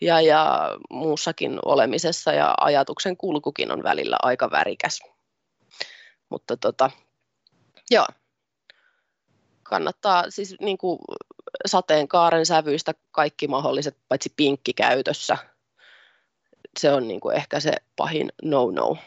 ja, 0.00 0.20
ja 0.20 0.70
muussakin 0.90 1.58
olemisessa 1.64 2.32
ja 2.32 2.54
ajatuksen 2.60 3.16
kulkukin 3.16 3.72
on 3.72 3.82
välillä 3.82 4.16
aika 4.22 4.50
värikäs. 4.50 5.00
Mutta 6.28 6.56
tota, 6.56 6.90
joo, 7.90 8.06
kannattaa 9.62 10.24
siis 10.28 10.54
niin 10.60 10.78
kuin 10.78 10.98
sateenkaaren 11.66 12.46
sävyistä 12.46 12.94
kaikki 13.10 13.48
mahdolliset, 13.48 13.96
paitsi 14.08 14.32
pinkki 14.36 14.72
käytössä– 14.72 15.36
se 16.80 16.92
on 16.92 17.08
niin 17.08 17.20
kuin 17.20 17.36
ehkä 17.36 17.60
se 17.60 17.72
pahin 17.96 18.32
no-no. 18.42 18.98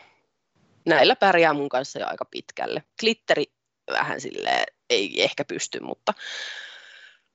Näillä 0.86 1.16
pärjää 1.16 1.54
mun 1.54 1.70
kanssa 1.70 2.00
jo 2.00 2.08
aika 2.08 2.26
pitkälle. 2.26 2.84
Glitteri 3.00 3.44
vähän 3.92 4.22
sille 4.22 4.66
ei 4.90 5.24
ehkä 5.24 5.46
pysty, 5.46 5.80
mutta 5.80 6.14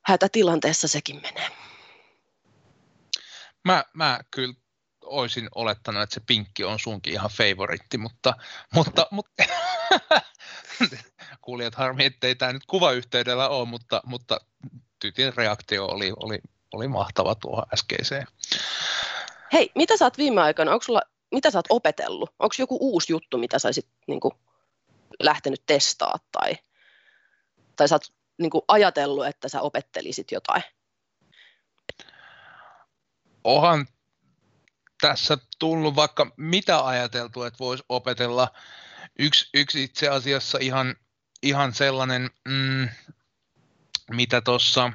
hätätilanteessa 0.06 0.88
sekin 0.88 1.22
menee. 1.22 1.48
Mä, 3.64 3.84
mä 3.92 4.20
kyllä 4.30 4.54
olisin 5.04 5.48
olettanut, 5.54 6.02
että 6.02 6.14
se 6.14 6.20
pinkki 6.26 6.64
on 6.64 6.78
sunkin 6.78 7.12
ihan 7.12 7.30
favoritti, 7.30 7.98
mutta, 7.98 8.34
mutta, 8.74 9.06
mutta 9.10 9.32
kuulijat 11.44 11.74
harmi, 11.74 12.04
ettei 12.04 12.34
tämä 12.34 12.52
nyt 12.52 12.66
kuvayhteydellä 12.66 13.48
ole, 13.48 13.68
mutta, 13.68 14.00
mutta 14.04 14.40
tytin 14.98 15.36
reaktio 15.36 15.86
oli, 15.86 16.12
oli, 16.16 16.38
oli 16.72 16.88
mahtava 16.88 17.34
tuohon 17.34 17.66
äskeiseen. 17.74 18.26
Hei, 19.54 19.70
mitä 19.74 19.96
sä 19.96 20.04
oot 20.04 20.18
viime 20.18 20.40
aikoina, 20.40 20.72
onko 20.72 20.82
sulla 20.82 21.02
mitä 21.34 21.50
sä 21.50 21.58
oot 21.58 21.66
opetellut? 21.68 22.30
Onko 22.38 22.54
joku 22.58 22.78
uusi 22.80 23.12
juttu, 23.12 23.38
mitä 23.38 23.58
sä 23.58 23.68
olisit 23.68 23.88
niin 24.06 24.20
kuin, 24.20 24.34
lähtenyt 25.22 25.62
testaa 25.66 26.18
tai, 26.32 26.58
tai 27.76 27.88
sä 27.88 27.94
oot 27.94 28.12
niin 28.38 28.50
kuin, 28.50 28.62
ajatellut, 28.68 29.26
että 29.26 29.48
sä 29.48 29.60
opettelisit 29.60 30.32
jotain? 30.32 30.62
Onhan 33.44 33.86
tässä 35.00 35.38
tullut 35.58 35.96
vaikka 35.96 36.32
mitä 36.36 36.86
ajateltu, 36.86 37.42
että 37.42 37.58
voisi 37.58 37.84
opetella. 37.88 38.48
Yksi, 39.18 39.48
yksi 39.54 39.84
itse 39.84 40.08
asiassa 40.08 40.58
ihan, 40.60 40.96
ihan 41.42 41.74
sellainen, 41.74 42.30
mm, 42.48 42.88
mitä 44.10 44.40
tuossa 44.40 44.92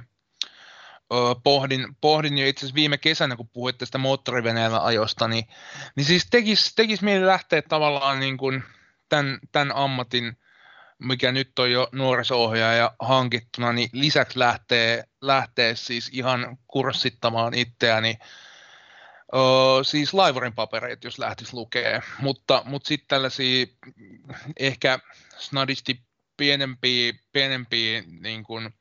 pohdin, 1.44 1.96
pohdin 2.02 2.38
jo 2.38 2.48
itse 2.48 2.60
asiassa 2.60 2.76
viime 2.76 2.98
kesänä, 2.98 3.36
kun 3.36 3.50
puhuit 3.50 3.78
tästä 3.78 3.98
moottoriveneellä 3.98 4.86
ajosta, 4.86 5.28
niin, 5.28 5.48
niin 5.96 6.06
siis 6.06 6.28
tekisi 6.32 6.72
tekis 6.76 7.02
mieli 7.02 7.26
lähteä 7.26 7.62
tavallaan 7.62 8.20
niin 8.20 8.38
kuin 8.38 8.64
tämän, 9.10 9.40
tämän 9.52 9.76
ammatin, 9.76 10.38
mikä 11.00 11.32
nyt 11.32 11.60
on 11.60 11.72
jo 11.72 11.90
nuoriso-ohjaaja 11.92 12.92
hankittuna, 13.00 13.74
niin 13.74 13.90
lisäksi 13.94 14.40
lähtee, 14.40 15.04
lähtee 15.22 15.76
siis 15.76 16.10
ihan 16.14 16.58
kurssittamaan 16.68 17.54
itseäni 17.54 18.18
Öö, 19.36 19.84
siis 19.84 20.14
laivarin 20.14 20.54
papereita, 20.54 21.08
jos 21.08 21.20
lähtisi 21.20 21.54
lukee, 21.54 22.02
mutta, 22.20 22.62
mutta 22.66 22.88
sitten 22.88 23.08
tällaisia 23.08 23.66
ehkä 24.58 25.00
snadisti 25.38 26.02
pienempiä, 26.38 27.14
pienempiä 27.32 28.04
niin 28.22 28.44
kuin, 28.44 28.74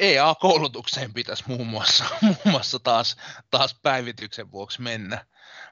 EA-koulutukseen 0.00 1.14
pitäisi 1.14 1.44
muun 1.46 1.66
muassa, 1.66 2.04
muun 2.22 2.36
muassa 2.44 2.78
taas, 2.78 3.16
taas 3.50 3.76
päivityksen 3.82 4.52
vuoksi 4.52 4.82
mennä. 4.82 5.26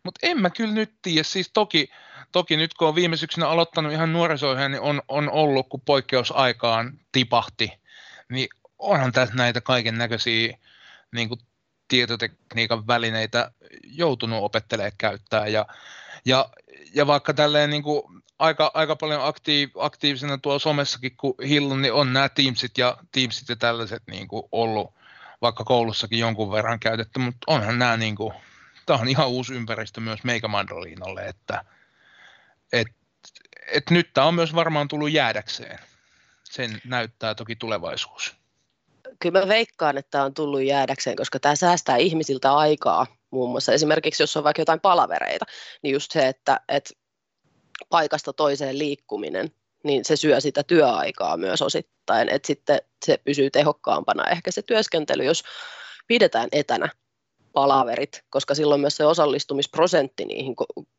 Mutta 0.04 0.20
en 0.22 0.40
mä 0.40 0.50
kyllä 0.50 0.74
nyt 0.74 0.94
tiedä, 1.02 1.22
siis 1.22 1.50
toki, 1.54 1.90
toki 2.32 2.56
nyt 2.56 2.74
kun 2.74 2.88
on 2.88 2.94
viime 2.94 3.16
syksynä 3.16 3.48
aloittanut 3.48 3.92
ihan 3.92 4.12
nuorisoihin, 4.12 4.70
niin 4.70 4.80
on, 4.80 5.02
on 5.08 5.30
ollut, 5.30 5.68
kun 5.68 5.80
poikkeusaikaan 5.80 7.00
tipahti, 7.12 7.72
niin 8.30 8.48
onhan 8.78 9.12
tässä 9.12 9.34
näitä 9.34 9.60
kaiken 9.60 9.98
näköisiä 9.98 10.58
niin 11.14 11.28
tietotekniikan 11.88 12.86
välineitä 12.86 13.50
joutunut 13.82 14.44
opettelemaan 14.44 14.92
käyttää 14.98 15.46
ja, 15.46 15.66
ja, 16.24 16.48
ja 16.94 17.06
vaikka 17.06 17.34
tälleen 17.34 17.70
niin 17.70 17.82
kuin 17.82 18.22
aika, 18.38 18.70
aika 18.74 18.96
paljon 18.96 19.24
aktiiv, 19.24 19.70
aktiivisena 19.78 20.38
tuolla 20.38 20.58
somessakin, 20.58 21.16
kun 21.16 21.34
hillun, 21.48 21.82
niin 21.82 21.92
on 21.92 22.12
nämä 22.12 22.28
Teamsit 22.28 22.78
ja 22.78 22.96
Teamsit 23.12 23.48
ja 23.48 23.56
tällaiset 23.56 24.02
niin 24.06 24.28
kuin 24.28 24.42
ollut 24.52 24.94
vaikka 25.42 25.64
koulussakin 25.64 26.18
jonkun 26.18 26.52
verran 26.52 26.80
käytetty, 26.80 27.18
mutta 27.18 27.38
onhan 27.46 27.78
nämä 27.78 27.96
niin 27.96 28.16
kuin, 28.16 28.34
tämä 28.86 28.98
on 28.98 29.08
ihan 29.08 29.28
uusi 29.28 29.54
ympäristö 29.54 30.00
myös 30.00 30.24
meikä 30.24 30.48
Mandolinolle, 30.48 31.22
että 31.22 31.64
et, 32.72 32.88
et 33.72 33.90
nyt 33.90 34.10
tämä 34.14 34.26
on 34.26 34.34
myös 34.34 34.54
varmaan 34.54 34.88
tullut 34.88 35.12
jäädäkseen. 35.12 35.78
Sen 36.44 36.80
näyttää 36.84 37.34
toki 37.34 37.56
tulevaisuus 37.56 38.38
kyllä 39.18 39.40
mä 39.40 39.48
veikkaan, 39.48 39.98
että 39.98 40.10
tämä 40.10 40.24
on 40.24 40.34
tullut 40.34 40.62
jäädäkseen, 40.62 41.16
koska 41.16 41.40
tämä 41.40 41.56
säästää 41.56 41.96
ihmisiltä 41.96 42.54
aikaa. 42.54 43.06
Muun 43.30 43.50
muassa 43.50 43.72
esimerkiksi, 43.72 44.22
jos 44.22 44.36
on 44.36 44.44
vaikka 44.44 44.62
jotain 44.62 44.80
palavereita, 44.80 45.44
niin 45.82 45.92
just 45.92 46.12
se, 46.12 46.28
että, 46.28 46.60
että 46.68 46.94
paikasta 47.88 48.32
toiseen 48.32 48.78
liikkuminen, 48.78 49.52
niin 49.84 50.04
se 50.04 50.16
syö 50.16 50.40
sitä 50.40 50.62
työaikaa 50.62 51.36
myös 51.36 51.62
osittain, 51.62 52.28
että 52.28 52.46
sitten 52.46 52.78
se 53.06 53.18
pysyy 53.24 53.50
tehokkaampana 53.50 54.30
ehkä 54.30 54.50
se 54.50 54.62
työskentely, 54.62 55.24
jos 55.24 55.42
pidetään 56.06 56.48
etänä 56.52 56.88
palaverit, 57.52 58.22
koska 58.30 58.54
silloin 58.54 58.80
myös 58.80 58.96
se 58.96 59.04
osallistumisprosentti 59.04 60.24
niihin 60.24 60.54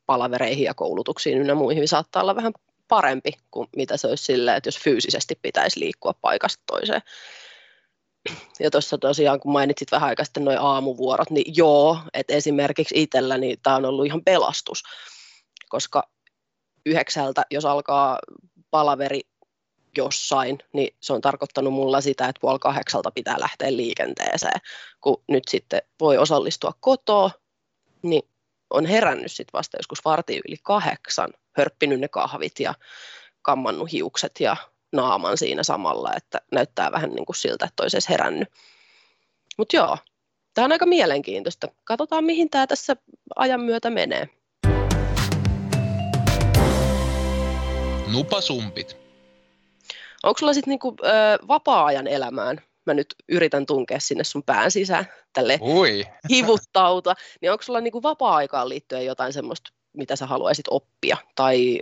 palavereihin 0.06 0.64
ja 0.64 0.74
koulutuksiin 0.74 1.38
ynnä 1.38 1.56
muihin 1.56 1.88
saattaa 1.88 2.22
olla 2.22 2.36
vähän 2.36 2.54
parempi 2.88 3.32
kuin 3.52 3.68
mitä 3.76 3.98
se 3.98 4.08
olisi 4.08 4.24
sillä, 4.24 4.56
että 4.56 4.68
jos 4.68 4.80
fyysisesti 4.80 5.40
pitäisi 5.42 5.80
liikkua 5.80 6.14
paikasta 6.22 6.64
toiseen. 6.66 7.02
Ja 8.60 8.72
tuossa 8.72 8.98
tosiaan, 8.98 9.40
kun 9.40 9.52
mainitsit 9.52 9.92
vähän 9.92 10.10
aikaa 10.10 10.26
sitten 10.26 10.46
noin 10.46 10.60
aamuvuorot, 10.60 11.30
niin 11.30 11.54
joo, 11.58 11.98
että 12.14 12.34
esimerkiksi 12.34 13.02
itselläni 13.02 13.58
tämä 13.64 13.76
on 13.76 13.86
ollut 13.86 14.06
ihan 14.06 14.24
pelastus, 14.24 14.84
koska 15.70 16.10
yhdeksältä, 16.90 17.46
jos 17.52 17.66
alkaa 17.66 18.20
palaveri 18.72 19.22
jossain, 19.98 20.58
niin 20.74 20.96
se 21.00 21.14
on 21.14 21.22
tarkoittanut 21.22 21.74
mulla 21.74 22.02
sitä, 22.02 22.28
että 22.28 22.40
puoli 22.42 22.60
kahdeksalta 22.60 23.12
pitää 23.12 23.40
lähteä 23.40 23.76
liikenteeseen. 23.76 24.62
Kun 25.02 25.24
nyt 25.28 25.44
sitten 25.48 25.82
voi 26.00 26.18
osallistua 26.18 26.74
kotoa, 26.80 27.32
niin 28.02 28.24
on 28.70 28.86
herännyt 28.86 29.32
sitten 29.32 29.54
vasta 29.54 29.78
joskus 29.78 30.06
varti 30.06 30.42
yli 30.48 30.58
kahdeksan, 30.64 31.30
hörppinyt 31.58 32.00
ne 32.00 32.08
kahvit 32.08 32.60
ja 32.60 32.74
kammannut 33.42 33.92
hiukset 33.92 34.40
ja 34.40 34.56
naaman 34.92 35.38
siinä 35.38 35.64
samalla, 35.64 36.14
että 36.18 36.42
näyttää 36.52 36.92
vähän 36.92 37.10
niin 37.10 37.26
kuin 37.26 37.36
siltä, 37.36 37.66
että 37.66 37.84
olisi 37.84 37.98
edes 37.98 38.10
herännyt. 38.10 38.50
Mutta 39.58 39.76
joo, 39.76 39.98
tämä 40.54 40.66
on 40.66 40.72
aika 40.72 40.86
mielenkiintoista. 40.86 41.68
Katsotaan, 41.84 42.24
mihin 42.24 42.50
tämä 42.50 42.68
tässä 42.68 42.96
ajan 43.36 43.62
myötä 43.62 43.90
menee. 43.90 44.30
Nupasumpit. 48.12 48.98
Onko 50.24 50.38
sulla 50.38 50.54
sitten 50.54 50.72
niinku, 50.72 50.96
ö, 51.04 51.48
vapaa-ajan 51.48 52.08
elämään? 52.08 52.62
Mä 52.86 52.94
nyt 52.94 53.16
yritän 53.28 53.66
tunkea 53.66 54.00
sinne 54.00 54.24
sun 54.24 54.44
pään 54.44 54.72
sisään 54.72 55.06
tälle 55.34 55.60
Ui. 55.62 56.06
hivuttauta. 56.30 57.16
Niin 57.42 57.52
onko 57.52 57.64
sulla 57.64 57.82
niinku 57.82 58.04
vapaa-aikaan 58.04 58.70
liittyen 58.70 59.06
jotain 59.06 59.34
semmoista 59.34 59.70
mitä 59.94 60.16
sä 60.16 60.26
haluaisit 60.26 60.66
oppia 60.70 61.18
tai 61.36 61.80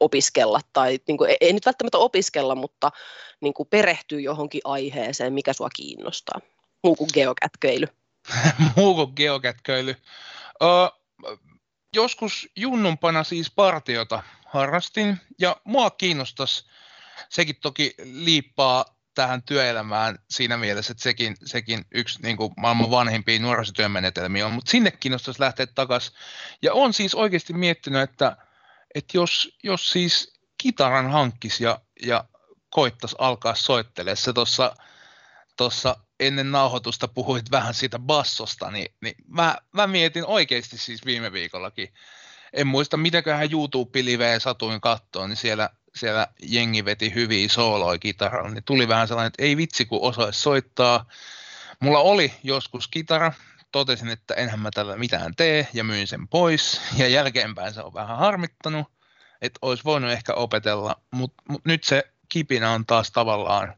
opiskella, 0.00 0.60
tai 0.72 0.98
niin 1.08 1.18
kuin, 1.18 1.36
ei 1.40 1.52
nyt 1.52 1.66
välttämättä 1.66 1.98
opiskella, 1.98 2.54
mutta 2.54 2.90
niin 3.40 3.54
kuin 3.54 3.68
perehtyä 3.68 4.20
johonkin 4.20 4.60
aiheeseen, 4.64 5.32
mikä 5.32 5.52
sua 5.52 5.68
kiinnostaa, 5.76 6.40
muu 6.82 6.96
kuin 6.96 7.10
geokätköily. 7.14 7.86
muu 8.76 8.94
kuin 8.94 9.12
geokätköily. 9.16 9.96
Ö, 10.62 10.66
joskus 11.94 12.48
junnumpana 12.56 13.24
siis 13.24 13.50
partiota 13.50 14.22
harrastin, 14.52 15.20
ja 15.38 15.56
mua 15.64 15.90
kiinnostaisi, 15.90 16.64
sekin 17.28 17.56
toki 17.62 17.94
liippaa 18.02 18.84
tähän 19.14 19.42
työelämään 19.42 20.18
siinä 20.30 20.56
mielessä, 20.56 20.92
että 20.92 21.02
sekin, 21.02 21.36
sekin 21.44 21.84
yksi 21.94 22.22
niin 22.22 22.36
kuin 22.36 22.52
maailman 22.56 22.90
vanhimpia 22.90 23.40
nuorisotyön 23.40 23.90
menetelmiä 23.90 24.46
on, 24.46 24.52
mutta 24.52 24.70
sinne 24.70 24.90
kiinnostaisi 24.90 25.40
lähteä 25.40 25.66
takaisin. 25.66 26.14
Ja 26.62 26.74
on 26.74 26.92
siis 26.92 27.14
oikeasti 27.14 27.52
miettinyt, 27.52 28.02
että, 28.02 28.36
että 28.94 29.16
jos, 29.18 29.56
jos 29.62 29.92
siis 29.92 30.40
kitaran 30.58 31.10
hankkisi 31.10 31.64
ja, 31.64 31.80
ja 32.02 32.24
koittaisi 32.70 33.16
alkaa 33.18 33.54
soittelemaan, 33.54 34.16
se 34.16 34.32
tuossa 34.32 34.76
tuossa 35.56 35.96
ennen 36.20 36.52
nauhoitusta 36.52 37.08
puhuit 37.08 37.50
vähän 37.50 37.74
siitä 37.74 37.98
bassosta, 37.98 38.70
niin, 38.70 38.94
niin 39.00 39.14
mä, 39.28 39.56
mä 39.72 39.86
mietin 39.86 40.26
oikeasti 40.26 40.78
siis 40.78 41.04
viime 41.04 41.32
viikollakin, 41.32 41.94
en 42.52 42.66
muista 42.66 42.96
mitäköhän 42.96 43.52
YouTube-livejä 43.52 44.38
satuin 44.38 44.80
kattoon, 44.80 45.28
niin 45.28 45.36
siellä 45.36 45.70
siellä 45.94 46.26
jengi 46.42 46.84
veti 46.84 47.14
hyviä 47.14 47.48
sooloja 47.48 47.98
kitaralla, 47.98 48.50
niin 48.50 48.64
tuli 48.64 48.88
vähän 48.88 49.08
sellainen, 49.08 49.26
että 49.26 49.42
ei 49.42 49.56
vitsi 49.56 49.84
kun 49.84 50.02
osaisi 50.02 50.40
soittaa. 50.40 51.06
Mulla 51.80 51.98
oli 51.98 52.32
joskus 52.42 52.88
kitara, 52.88 53.32
totesin, 53.72 54.08
että 54.08 54.34
enhän 54.34 54.60
mä 54.60 54.70
tällä 54.74 54.96
mitään 54.96 55.36
tee 55.36 55.68
ja 55.72 55.84
myin 55.84 56.06
sen 56.06 56.28
pois 56.28 56.80
ja 56.96 57.08
jälkeenpäin 57.08 57.74
se 57.74 57.82
on 57.82 57.94
vähän 57.94 58.18
harmittanut, 58.18 58.86
että 59.42 59.58
olisi 59.62 59.84
voinut 59.84 60.10
ehkä 60.10 60.34
opetella, 60.34 60.96
mutta 61.10 61.42
mut 61.48 61.64
nyt 61.64 61.84
se 61.84 62.04
kipinä 62.28 62.70
on 62.70 62.86
taas 62.86 63.10
tavallaan 63.10 63.74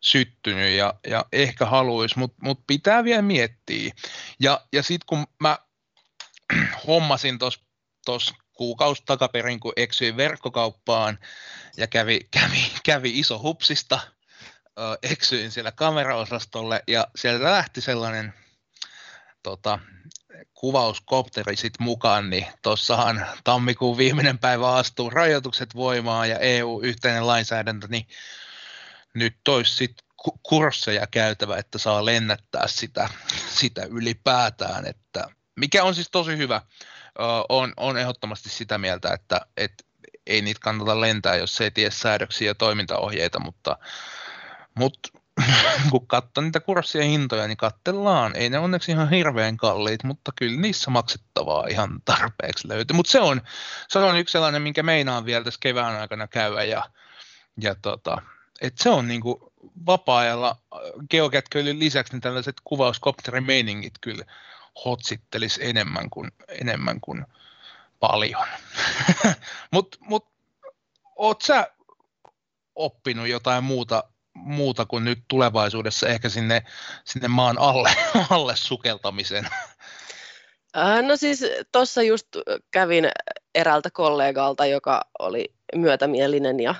syttynyt 0.00 0.76
ja, 0.76 0.94
ja 1.06 1.24
ehkä 1.32 1.66
haluaisi, 1.66 2.18
mutta 2.18 2.36
mut 2.40 2.66
pitää 2.66 3.04
vielä 3.04 3.22
miettiä. 3.22 3.92
Ja, 4.40 4.60
ja 4.72 4.82
sitten 4.82 5.06
kun 5.06 5.26
mä 5.40 5.58
hommasin 6.86 7.38
tuossa 8.04 8.34
kuukausi 8.52 9.02
takaperin, 9.06 9.60
kun 9.60 9.72
eksyin 9.76 10.16
verkkokauppaan 10.16 11.18
ja 11.76 11.86
kävi, 11.86 12.20
kävi, 12.40 12.72
kävi 12.84 13.18
iso 13.18 13.38
hupsista, 13.38 14.00
eksyin 15.02 15.50
siellä 15.50 15.72
kameraosastolle 15.72 16.82
ja 16.88 17.06
sieltä 17.16 17.44
lähti 17.44 17.80
sellainen 17.80 18.34
tota, 19.42 19.78
kuvauskopteri 20.54 21.56
sitten 21.56 21.84
mukaan, 21.84 22.30
niin 22.30 22.46
tuossahan 22.62 23.26
tammikuun 23.44 23.96
viimeinen 23.96 24.38
päivä 24.38 24.74
astuu 24.74 25.10
rajoitukset 25.10 25.74
voimaan 25.74 26.30
ja 26.30 26.38
EU-yhteinen 26.38 27.26
lainsäädäntö, 27.26 27.86
niin 27.90 28.06
nyt 29.14 29.36
toisi 29.44 29.76
sitten 29.76 30.06
kursseja 30.42 31.06
käytävä, 31.06 31.56
että 31.56 31.78
saa 31.78 32.04
lennättää 32.04 32.68
sitä, 32.68 33.08
sitä 33.48 33.84
ylipäätään, 33.84 34.86
että 34.86 35.28
mikä 35.56 35.84
on 35.84 35.94
siis 35.94 36.08
tosi 36.10 36.36
hyvä 36.36 36.62
on, 37.48 37.72
on 37.76 37.98
ehdottomasti 37.98 38.48
sitä 38.48 38.78
mieltä, 38.78 39.12
että 39.12 39.40
et 39.56 39.86
ei 40.26 40.42
niitä 40.42 40.60
kannata 40.60 41.00
lentää, 41.00 41.36
jos 41.36 41.60
ei 41.60 41.70
tiedä 41.70 41.90
säädöksiä 41.90 42.50
ja 42.50 42.54
toimintaohjeita, 42.54 43.40
mutta, 43.40 43.78
mutta 44.74 45.08
kun 45.90 46.06
katsoo 46.06 46.44
niitä 46.44 46.60
kurssien 46.60 47.08
hintoja, 47.08 47.48
niin 47.48 47.56
katsellaan. 47.56 48.36
Ei 48.36 48.50
ne 48.50 48.58
onneksi 48.58 48.92
ihan 48.92 49.10
hirveän 49.10 49.56
kalliit, 49.56 50.04
mutta 50.04 50.32
kyllä 50.36 50.60
niissä 50.60 50.90
maksettavaa 50.90 51.66
ihan 51.66 52.02
tarpeeksi 52.04 52.68
löytyy. 52.68 52.96
Mutta 52.96 53.12
se 53.12 53.20
on, 53.20 53.40
se 53.88 53.98
on 53.98 54.18
yksi 54.18 54.32
sellainen, 54.32 54.62
minkä 54.62 54.82
meinaan 54.82 55.24
vielä 55.24 55.44
tässä 55.44 55.60
kevään 55.62 56.00
aikana 56.00 56.28
käydä. 56.28 56.64
Ja, 56.64 56.84
ja 57.60 57.74
tota, 57.82 58.22
et 58.60 58.78
se 58.78 58.90
on 58.90 59.08
niinku 59.08 59.52
vapaa-ajalla 59.86 60.56
geokätköilyn 61.10 61.78
lisäksi 61.78 62.12
niin 62.12 62.20
tällaiset 62.20 62.56
kuvauskopterimeiningit 62.64 63.94
kyllä 64.00 64.24
hotsittelisi 64.84 65.64
enemmän 65.64 66.10
kuin, 66.10 66.30
enemmän 66.48 67.00
kuin 67.00 67.26
paljon. 68.00 68.46
Mutta 69.72 69.98
mut, 70.00 70.28
oot 71.16 71.42
sä 71.42 71.66
oppinut 72.74 73.28
jotain 73.28 73.64
muuta, 73.64 74.04
muuta 74.34 74.86
kuin 74.86 75.04
nyt 75.04 75.18
tulevaisuudessa 75.28 76.08
ehkä 76.08 76.28
sinne, 76.28 76.62
sinne 77.04 77.28
maan 77.28 77.58
alle, 77.58 77.90
alle 78.30 78.56
sukeltamisen? 78.56 79.48
No 81.06 81.16
siis 81.16 81.44
tuossa 81.72 82.02
just 82.02 82.28
kävin 82.70 83.08
eräältä 83.54 83.90
kollegalta, 83.90 84.66
joka 84.66 85.02
oli 85.18 85.54
myötämielinen 85.74 86.60
ja 86.60 86.74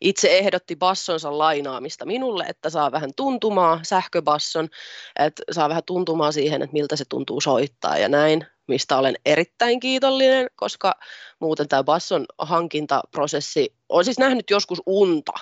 itse 0.00 0.38
ehdotti 0.38 0.76
bassonsa 0.76 1.38
lainaamista 1.38 2.06
minulle, 2.06 2.44
että 2.48 2.70
saa 2.70 2.92
vähän 2.92 3.10
tuntumaa, 3.16 3.80
sähköbasson, 3.82 4.68
että 5.18 5.42
saa 5.50 5.68
vähän 5.68 5.84
tuntumaa 5.86 6.32
siihen, 6.32 6.62
että 6.62 6.72
miltä 6.72 6.96
se 6.96 7.04
tuntuu 7.08 7.40
soittaa 7.40 7.98
ja 7.98 8.08
näin, 8.08 8.46
mistä 8.68 8.98
olen 8.98 9.16
erittäin 9.26 9.80
kiitollinen, 9.80 10.46
koska 10.56 10.94
muuten 11.40 11.68
tämä 11.68 11.84
basson 11.84 12.26
hankintaprosessi, 12.38 13.74
on 13.88 14.04
siis 14.04 14.18
nähnyt 14.18 14.50
joskus 14.50 14.82
unta, 14.86 15.32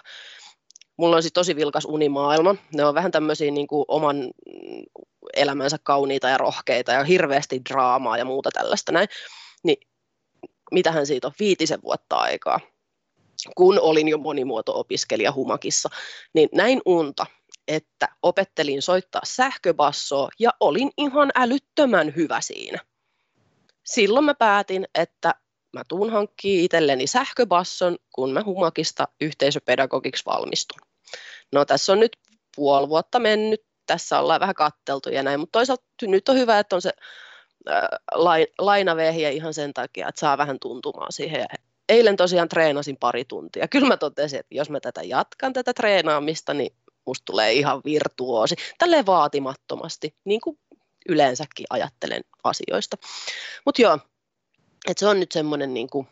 mulla 0.97 1.17
on 1.17 1.23
siis 1.23 1.33
tosi 1.33 1.57
vilkas 1.57 1.85
unimaailma. 1.85 2.55
Ne 2.75 2.85
on 2.85 2.95
vähän 2.95 3.11
tämmöisiä 3.11 3.51
niin 3.51 3.67
kuin 3.67 3.85
oman 3.89 4.31
elämänsä 5.37 5.77
kauniita 5.83 6.29
ja 6.29 6.39
rohkeita 6.39 6.93
ja 6.93 7.05
hirveästi 7.05 7.63
draamaa 7.71 8.19
ja 8.19 8.25
muuta 8.25 8.51
tällaista 8.53 8.93
näin. 8.93 9.09
Niin 9.63 9.77
mitähän 10.73 11.07
siitä 11.07 11.27
on, 11.27 11.33
viitisen 11.39 11.83
vuotta 11.83 12.17
aikaa 12.17 12.61
kun 13.57 13.81
olin 13.81 14.09
jo 14.09 14.19
monimuoto-opiskelija 14.19 15.33
Humakissa, 15.33 15.89
niin 16.35 16.49
näin 16.53 16.83
unta, 16.87 17.27
että 17.69 18.09
opettelin 18.23 18.83
soittaa 18.83 19.23
sähköbassoa 19.25 20.29
ja 20.39 20.51
olin 20.61 20.91
ihan 20.99 21.31
älyttömän 21.35 22.13
hyvä 22.17 22.41
siinä. 22.41 22.79
Silloin 23.85 24.25
mä 24.25 24.35
päätin, 24.35 24.87
että 24.95 25.35
mä 25.73 25.83
tuun 25.89 26.11
hankkiin 26.11 26.65
itselleni 26.65 27.07
sähköbasson, 27.07 27.97
kun 28.15 28.33
mä 28.33 28.43
Humakista 28.45 29.09
yhteisöpedagogiksi 29.21 30.27
valmistun. 30.27 30.79
No 31.53 31.65
tässä 31.65 31.93
on 31.93 32.01
nyt 32.01 32.17
puoli 32.57 32.89
vuotta 32.89 33.19
mennyt, 33.19 33.65
tässä 33.87 34.21
ollaan 34.21 34.41
vähän 34.41 34.55
katteltu 34.55 35.11
ja 35.11 35.23
näin, 35.23 35.41
mutta 35.41 35.59
toisaalta 35.59 35.85
nyt 36.03 36.29
on 36.29 36.37
hyvä, 36.37 36.59
että 36.59 36.77
on 36.77 36.83
se 36.83 36.93
lainavehje 38.59 39.31
ihan 39.31 39.55
sen 39.55 39.75
takia, 39.75 40.09
että 40.09 40.21
saa 40.21 40.39
vähän 40.39 40.59
tuntumaan 40.61 41.13
siihen 41.13 41.47
eilen 41.89 42.17
tosiaan 42.17 42.49
treenasin 42.49 42.97
pari 42.97 43.25
tuntia. 43.25 43.69
Kyllä 43.69 43.89
mä 43.89 43.97
totesin, 43.97 44.41
että 44.41 44.55
jos 44.55 44.71
mä 44.71 44.81
tätä 44.81 45.03
jatkan, 45.03 45.53
tätä 45.53 45.75
treenaamista, 45.75 46.55
niin 46.55 46.77
musta 47.07 47.25
tulee 47.25 47.53
ihan 47.53 47.81
virtuoosi. 47.85 48.57
Tälle 48.79 49.07
vaatimattomasti, 49.07 50.17
niin 50.25 50.41
kuin 50.41 50.59
yleensäkin 51.09 51.67
ajattelen 51.71 52.23
asioista. 52.45 52.97
Mutta 53.65 53.83
joo, 53.83 53.99
että 54.89 55.01
se 55.01 55.07
on 55.07 55.21
nyt 55.21 55.33
semmoinen 55.33 55.75
niin 55.75 55.91
kuin, 55.91 56.09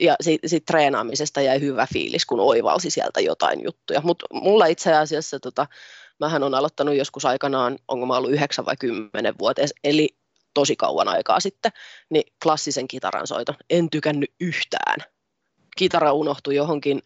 ja 0.00 0.16
siitä 0.20 0.48
sit 0.48 0.64
treenaamisesta 0.64 1.40
jäi 1.40 1.60
hyvä 1.60 1.86
fiilis, 1.92 2.26
kun 2.26 2.40
oivalsi 2.40 2.90
sieltä 2.90 3.20
jotain 3.20 3.64
juttuja. 3.64 4.00
Mutta 4.04 4.26
mulla 4.32 4.66
itse 4.66 4.94
asiassa, 4.94 5.40
tota, 5.40 5.66
mähän 6.20 6.42
on 6.42 6.54
aloittanut 6.54 6.96
joskus 6.96 7.24
aikanaan, 7.24 7.78
onko 7.88 8.06
mä 8.06 8.16
ollut 8.16 8.30
yhdeksän 8.30 8.66
vai 8.66 8.76
kymmenen 8.76 9.34
vuoteessa, 9.38 9.76
eli 9.84 10.08
tosi 10.54 10.76
kauan 10.76 11.08
aikaa 11.08 11.40
sitten, 11.40 11.72
niin 12.10 12.32
klassisen 12.42 12.88
kitaran 12.88 13.26
soiton. 13.26 13.54
En 13.70 13.90
tykännyt 13.90 14.30
yhtään. 14.40 14.96
Kitara 15.76 16.12
unohtui 16.12 16.54
johonkin 16.56 17.02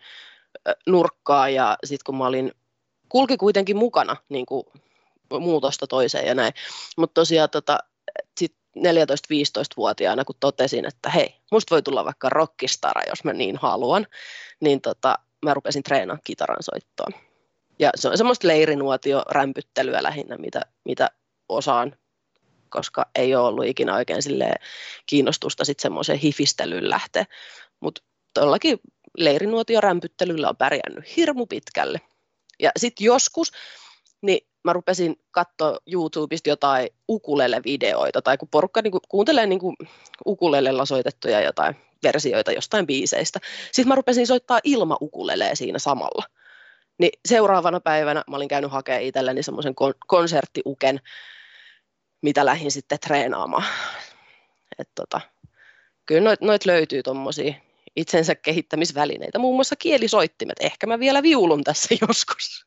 nurkkaan 0.86 1.54
ja 1.54 1.76
sitten 1.84 2.04
kun 2.06 2.18
mä 2.18 2.26
olin, 2.26 2.52
kulki 3.08 3.36
kuitenkin 3.36 3.76
mukana 3.76 4.16
niin 4.28 4.46
kuin 4.46 4.64
muutosta 5.40 5.86
toiseen 5.86 6.26
ja 6.26 6.34
näin. 6.34 6.52
Mutta 6.96 7.14
tosiaan 7.14 7.50
tota, 7.50 7.78
sit 8.38 8.54
14-15-vuotiaana, 8.78 10.24
kun 10.24 10.36
totesin, 10.40 10.84
että 10.84 11.10
hei, 11.10 11.34
musta 11.52 11.74
voi 11.74 11.82
tulla 11.82 12.04
vaikka 12.04 12.28
rockistara, 12.28 13.02
jos 13.08 13.24
mä 13.24 13.32
niin 13.32 13.56
haluan, 13.56 14.06
niin 14.60 14.80
tota, 14.80 15.18
mä 15.44 15.54
rupesin 15.54 15.82
treenaamaan 15.82 16.20
kitaran 16.24 16.62
soittoon. 16.62 17.12
Ja 17.78 17.90
se 17.94 18.08
on 18.08 18.18
semmoista 18.18 18.48
leirinuotio 18.48 19.22
rämpyttelyä 19.30 20.02
lähinnä, 20.02 20.36
mitä, 20.36 20.60
mitä 20.84 21.10
osaan 21.48 21.96
koska 22.68 23.06
ei 23.14 23.34
ole 23.34 23.48
ollut 23.48 23.66
ikinä 23.66 23.94
oikein 23.94 24.22
kiinnostusta 25.06 25.64
sitten 25.64 25.82
semmoiseen 25.82 26.18
hifistelyyn 26.18 26.90
lähteä. 26.90 27.24
Mutta 27.80 28.02
tuollakin 28.34 28.80
leirinuotiorämpyttelyllä 29.18 30.48
on 30.48 30.56
pärjännyt 30.56 31.16
hirmu 31.16 31.46
pitkälle. 31.46 32.00
Ja 32.62 32.70
sitten 32.76 33.04
joskus, 33.04 33.52
niin 34.22 34.48
mä 34.64 34.72
rupesin 34.72 35.16
katsoa 35.30 35.78
YouTubesta 35.86 36.48
jotain 36.48 36.88
ukulele-videoita, 37.08 38.22
tai 38.22 38.38
kun 38.38 38.48
porukka 38.48 38.82
niin 38.82 38.92
kuuntelee 39.08 39.46
niin 39.46 39.60
ukulelella 40.26 40.86
soitettuja 40.86 41.40
jotain 41.40 41.76
versioita 42.02 42.52
jostain 42.52 42.86
biiseistä. 42.86 43.38
Sitten 43.72 43.88
mä 43.88 43.94
rupesin 43.94 44.26
soittaa 44.26 44.60
ilma 44.64 44.98
ukulelee 45.00 45.54
siinä 45.54 45.78
samalla. 45.78 46.24
Niin 46.98 47.10
seuraavana 47.28 47.80
päivänä 47.80 48.24
mä 48.30 48.36
olin 48.36 48.48
käynyt 48.48 48.70
hakemaan 48.70 49.02
itselleni 49.02 49.42
semmoisen 49.42 49.72
kon- 49.72 49.98
konserttiuken, 50.06 51.00
mitä 52.22 52.44
lähdin 52.44 52.70
sitten 52.70 52.98
treenaamaan. 53.00 53.64
Et 54.78 54.90
tota, 54.94 55.20
kyllä 56.06 56.24
noit, 56.24 56.40
noit 56.40 56.66
löytyy 56.66 57.02
tuommoisia 57.02 57.54
itsensä 57.96 58.34
kehittämisvälineitä, 58.34 59.38
muun 59.38 59.54
muassa 59.54 59.76
kielisoittimet. 59.76 60.56
Ehkä 60.60 60.86
mä 60.86 60.98
vielä 60.98 61.22
viulun 61.22 61.64
tässä 61.64 61.94
joskus. 62.08 62.66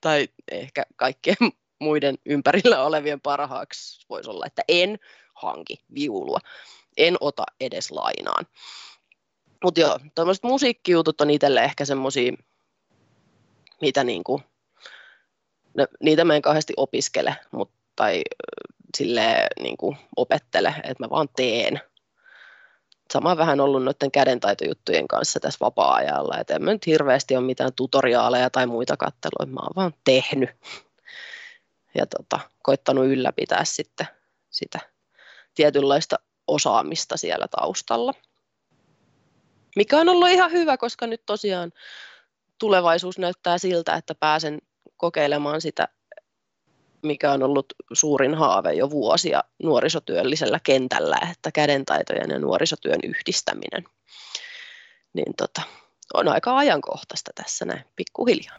tai 0.00 0.28
ehkä 0.50 0.86
kaikkien 0.96 1.36
muiden 1.80 2.18
ympärillä 2.26 2.84
olevien 2.84 3.20
parhaaksi 3.20 4.06
voisi 4.08 4.30
olla, 4.30 4.46
että 4.46 4.62
en 4.68 4.98
hanki 5.34 5.84
viulua. 5.94 6.38
En 6.96 7.16
ota 7.20 7.44
edes 7.60 7.90
lainaan. 7.90 8.46
Mutta 9.64 9.80
joo, 9.80 9.98
tuommoiset 10.14 10.44
musiikkijutut 10.44 11.20
on 11.20 11.30
itselle 11.30 11.64
ehkä 11.64 11.84
semmoisia, 11.84 12.32
mitä 13.80 14.04
niinku 14.04 14.42
no, 15.74 15.86
niitä 16.00 16.24
mä 16.24 16.36
en 16.36 16.42
kauheasti 16.42 16.72
opiskele, 16.76 17.36
mutta 17.50 17.74
tai 17.96 18.22
sille 18.96 19.46
niin 19.60 19.76
opettele, 20.16 20.74
että 20.76 21.04
mä 21.04 21.10
vaan 21.10 21.28
teen. 21.36 21.80
Sama 23.12 23.30
on 23.30 23.38
vähän 23.38 23.60
ollut 23.60 23.84
noiden 23.84 24.10
kädentaitojuttujen 24.10 25.08
kanssa 25.08 25.40
tässä 25.40 25.58
vapaa-ajalla, 25.60 26.38
että 26.38 26.54
en 26.54 26.64
mä 26.64 26.72
nyt 26.72 26.86
hirveästi 26.86 27.36
ole 27.36 27.44
mitään 27.44 27.72
tutoriaaleja 27.76 28.50
tai 28.50 28.66
muita 28.66 28.96
katteluja, 28.96 29.52
mä 29.52 29.60
oon 29.60 29.72
vaan 29.76 29.94
tehnyt 30.04 30.50
ja 31.94 32.06
tota, 32.06 32.40
koittanut 32.62 33.06
ylläpitää 33.06 33.64
sitten 33.64 34.06
sitä 34.50 34.80
tietynlaista 35.54 36.16
osaamista 36.46 37.16
siellä 37.16 37.48
taustalla. 37.48 38.14
Mikä 39.76 39.98
on 39.98 40.08
ollut 40.08 40.28
ihan 40.28 40.52
hyvä, 40.52 40.76
koska 40.76 41.06
nyt 41.06 41.22
tosiaan 41.26 41.72
tulevaisuus 42.58 43.18
näyttää 43.18 43.58
siltä, 43.58 43.94
että 43.94 44.14
pääsen 44.14 44.58
kokeilemaan 45.02 45.60
sitä, 45.60 45.88
mikä 47.02 47.32
on 47.32 47.42
ollut 47.42 47.66
suurin 47.92 48.34
haave 48.34 48.72
jo 48.72 48.90
vuosia 48.90 49.44
nuorisotyöllisellä 49.62 50.60
kentällä, 50.62 51.18
että 51.32 51.52
kädentaitojen 51.52 52.30
ja 52.30 52.38
nuorisotyön 52.38 53.00
yhdistäminen. 53.02 53.84
Niin 55.12 55.34
tota, 55.36 55.62
on 56.14 56.28
aika 56.28 56.56
ajankohtaista 56.56 57.30
tässä 57.34 57.64
näin, 57.64 57.84
pikkuhiljaa. 57.96 58.56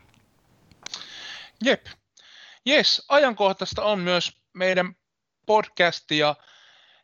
Jep. 1.63 1.86
Jes, 2.65 3.06
ajankohtaista 3.10 3.84
on 3.84 3.99
myös 3.99 4.32
meidän 4.53 4.95
podcasti 5.45 6.17
ja, 6.17 6.36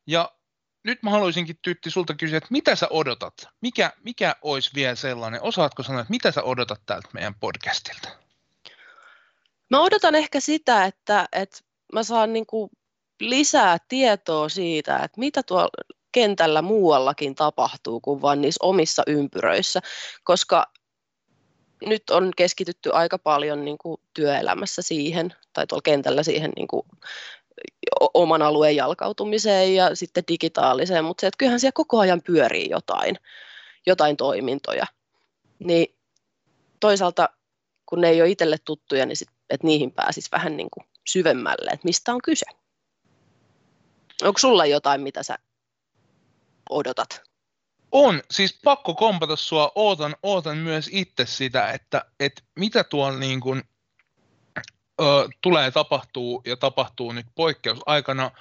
ja 0.08 0.32
nyt 0.84 1.04
mä 1.04 1.10
haluaisinkin 1.10 1.60
Tytti 1.62 1.92
sulta 1.92 2.14
kysyä, 2.14 2.38
että 2.38 2.48
mitä 2.52 2.76
sä 2.76 2.88
odotat? 2.90 3.34
Mikä, 3.62 3.94
mikä 4.04 4.36
olisi 4.42 4.72
vielä 4.76 4.96
sellainen? 4.96 5.42
Osaatko 5.42 5.84
sanoa, 5.84 6.02
että 6.02 6.12
mitä 6.12 6.32
sä 6.32 6.44
odotat 6.44 6.82
täältä 6.86 7.10
meidän 7.14 7.36
podcastilta? 7.36 8.29
Mä 9.70 9.82
odotan 9.82 10.16
ehkä 10.16 10.40
sitä, 10.40 10.86
että, 10.86 11.28
että 11.32 11.58
mä 11.94 12.04
saan 12.04 12.34
niin 12.34 12.46
kuin 12.46 12.70
lisää 13.20 13.78
tietoa 13.88 14.50
siitä, 14.50 14.98
että 14.98 15.20
mitä 15.20 15.44
tuolla 15.44 15.70
kentällä 16.12 16.62
muuallakin 16.62 17.36
tapahtuu 17.36 18.00
kuin 18.00 18.22
vain 18.22 18.42
niissä 18.42 18.66
omissa 18.66 19.04
ympyröissä, 19.08 19.80
koska 20.24 20.66
nyt 21.86 22.10
on 22.10 22.32
keskitytty 22.38 22.90
aika 22.94 23.18
paljon 23.18 23.66
niin 23.66 23.78
kuin 23.78 24.02
työelämässä 24.14 24.82
siihen, 24.82 25.34
tai 25.54 25.68
tuolla 25.68 25.82
kentällä 25.82 26.24
siihen 26.24 26.52
niin 26.56 26.68
kuin 26.68 26.84
oman 28.14 28.42
alueen 28.42 28.76
jalkautumiseen 28.76 29.76
ja 29.76 29.96
sitten 29.96 30.24
digitaaliseen, 30.28 31.06
mutta 31.06 31.22
se, 31.22 31.28
että 31.28 31.38
kyllähän 31.38 31.60
siellä 31.60 31.76
koko 31.76 32.00
ajan 32.00 32.22
pyörii 32.22 32.70
jotain, 32.70 33.16
jotain 33.88 34.18
toimintoja. 34.18 34.86
Niin 35.60 35.96
toisaalta 36.80 37.30
kun 37.86 38.02
ne 38.02 38.10
ei 38.10 38.22
ole 38.22 38.30
itselle 38.30 38.58
tuttuja, 38.66 39.06
niin 39.06 39.18
sit, 39.18 39.30
että 39.50 39.68
niihin 39.68 39.92
pääsisi 39.92 40.30
vähän 40.32 40.58
niin 40.58 40.70
kuin 40.72 40.88
syvemmälle, 41.08 41.72
että 41.72 41.86
mistä 41.86 42.14
on 42.14 42.22
kyse. 42.22 42.46
Onko 44.22 44.40
sulla 44.40 44.66
jotain, 44.66 45.02
mitä 45.02 45.24
sä 45.24 45.38
odotat? 46.70 47.22
On, 47.92 48.22
siis 48.32 48.60
pakko 48.64 48.94
kompata 48.94 49.36
sua, 49.36 49.72
ootan, 49.76 50.16
ootan 50.24 50.58
myös 50.58 50.90
itse 50.92 51.26
sitä, 51.26 51.72
että, 51.72 52.06
että 52.20 52.42
mitä 52.60 52.84
tuolla 52.84 53.20
niin 53.20 53.40
kuin, 53.40 53.64
ö, 55.02 55.30
tulee 55.42 55.72
tapahtuu 55.72 56.42
ja 56.46 56.58
tapahtuu 56.58 57.12
nyt 57.12 57.26
poikkeusaikana 57.36 58.32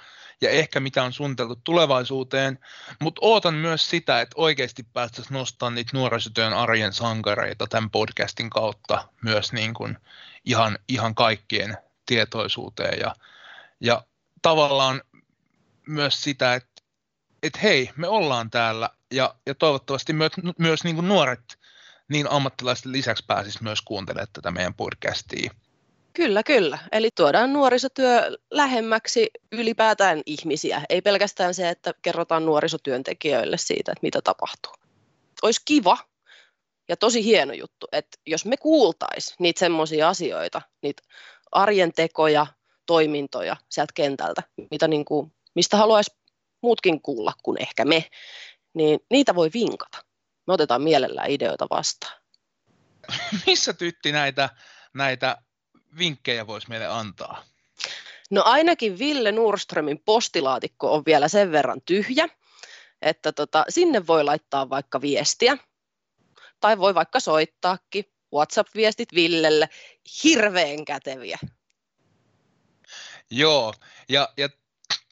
ja 0.41 0.49
ehkä 0.49 0.79
mitä 0.79 1.03
on 1.03 1.13
suunniteltu 1.13 1.55
tulevaisuuteen, 1.63 2.59
mutta 2.99 3.19
ootan 3.23 3.53
myös 3.53 3.89
sitä, 3.89 4.21
että 4.21 4.33
oikeasti 4.37 4.83
päästäisiin 4.83 5.33
nostamaan 5.33 5.75
niitä 5.75 5.91
nuorisotyön 5.93 6.53
arjen 6.53 6.93
sankareita 6.93 7.67
tämän 7.67 7.89
podcastin 7.89 8.49
kautta 8.49 9.07
myös 9.23 9.53
niin 9.53 9.73
kuin 9.73 9.97
ihan, 10.45 10.79
ihan 10.87 11.15
kaikkien 11.15 11.77
tietoisuuteen 12.05 12.99
ja, 12.99 13.15
ja 13.79 14.03
tavallaan 14.41 15.01
myös 15.87 16.23
sitä, 16.23 16.53
että, 16.53 16.81
että 17.43 17.59
hei, 17.59 17.89
me 17.95 18.07
ollaan 18.07 18.49
täällä 18.49 18.89
ja, 19.11 19.35
ja 19.45 19.55
toivottavasti 19.55 20.13
myös, 20.13 20.31
myös 20.57 20.83
niin 20.83 20.95
kuin 20.95 21.07
nuoret 21.07 21.59
niin 22.09 22.31
ammattilaisten 22.31 22.91
lisäksi 22.91 23.23
pääsis 23.27 23.61
myös 23.61 23.81
kuuntelemaan 23.81 24.27
tätä 24.33 24.51
meidän 24.51 24.73
podcastia. 24.73 25.51
Kyllä, 26.13 26.43
kyllä. 26.43 26.77
Eli 26.91 27.09
tuodaan 27.15 27.53
nuorisotyö 27.53 28.37
lähemmäksi 28.51 29.29
ylipäätään 29.51 30.21
ihmisiä. 30.25 30.81
Ei 30.89 31.01
pelkästään 31.01 31.53
se, 31.53 31.69
että 31.69 31.93
kerrotaan 32.01 32.45
nuorisotyöntekijöille 32.45 33.57
siitä, 33.57 33.91
että 33.91 34.01
mitä 34.01 34.21
tapahtuu. 34.21 34.73
Olisi 35.41 35.61
kiva 35.65 35.97
ja 36.89 36.97
tosi 36.97 37.23
hieno 37.23 37.53
juttu, 37.53 37.87
että 37.91 38.17
jos 38.25 38.45
me 38.45 38.57
kuultaisiin 38.57 39.35
niitä 39.39 39.59
semmoisia 39.59 40.09
asioita, 40.09 40.61
niitä 40.81 41.03
arjen 41.51 41.93
tekoja, 41.93 42.47
toimintoja 42.85 43.55
sieltä 43.69 43.93
kentältä, 43.95 44.43
mitä 44.71 44.87
niin 44.87 45.05
kuin, 45.05 45.33
mistä 45.55 45.77
haluaisi 45.77 46.11
muutkin 46.61 47.01
kuulla 47.01 47.33
kuin 47.43 47.61
ehkä 47.61 47.85
me, 47.85 48.05
niin 48.73 48.99
niitä 49.09 49.35
voi 49.35 49.49
vinkata. 49.53 49.97
Me 50.47 50.53
otetaan 50.53 50.81
mielellään 50.81 51.29
ideoita 51.29 51.67
vastaan. 51.69 52.21
Missä 53.47 53.73
tytti 53.73 54.11
näitä, 54.11 54.49
näitä 54.93 55.37
vinkkejä 55.97 56.47
voisi 56.47 56.69
meille 56.69 56.87
antaa? 56.87 57.43
No 58.29 58.41
ainakin 58.45 58.99
Ville 58.99 59.31
Nordströmin 59.31 60.01
postilaatikko 60.05 60.93
on 60.93 61.03
vielä 61.05 61.27
sen 61.27 61.51
verran 61.51 61.81
tyhjä, 61.85 62.29
että 63.01 63.31
tota, 63.31 63.65
sinne 63.69 64.07
voi 64.07 64.23
laittaa 64.23 64.69
vaikka 64.69 65.01
viestiä. 65.01 65.57
Tai 66.59 66.77
voi 66.77 66.95
vaikka 66.95 67.19
soittaakin. 67.19 68.05
WhatsApp-viestit 68.33 69.13
Villelle. 69.15 69.69
Hirveän 70.23 70.85
käteviä. 70.85 71.39
Joo, 73.31 73.73
ja, 74.09 74.29
ja 74.37 74.49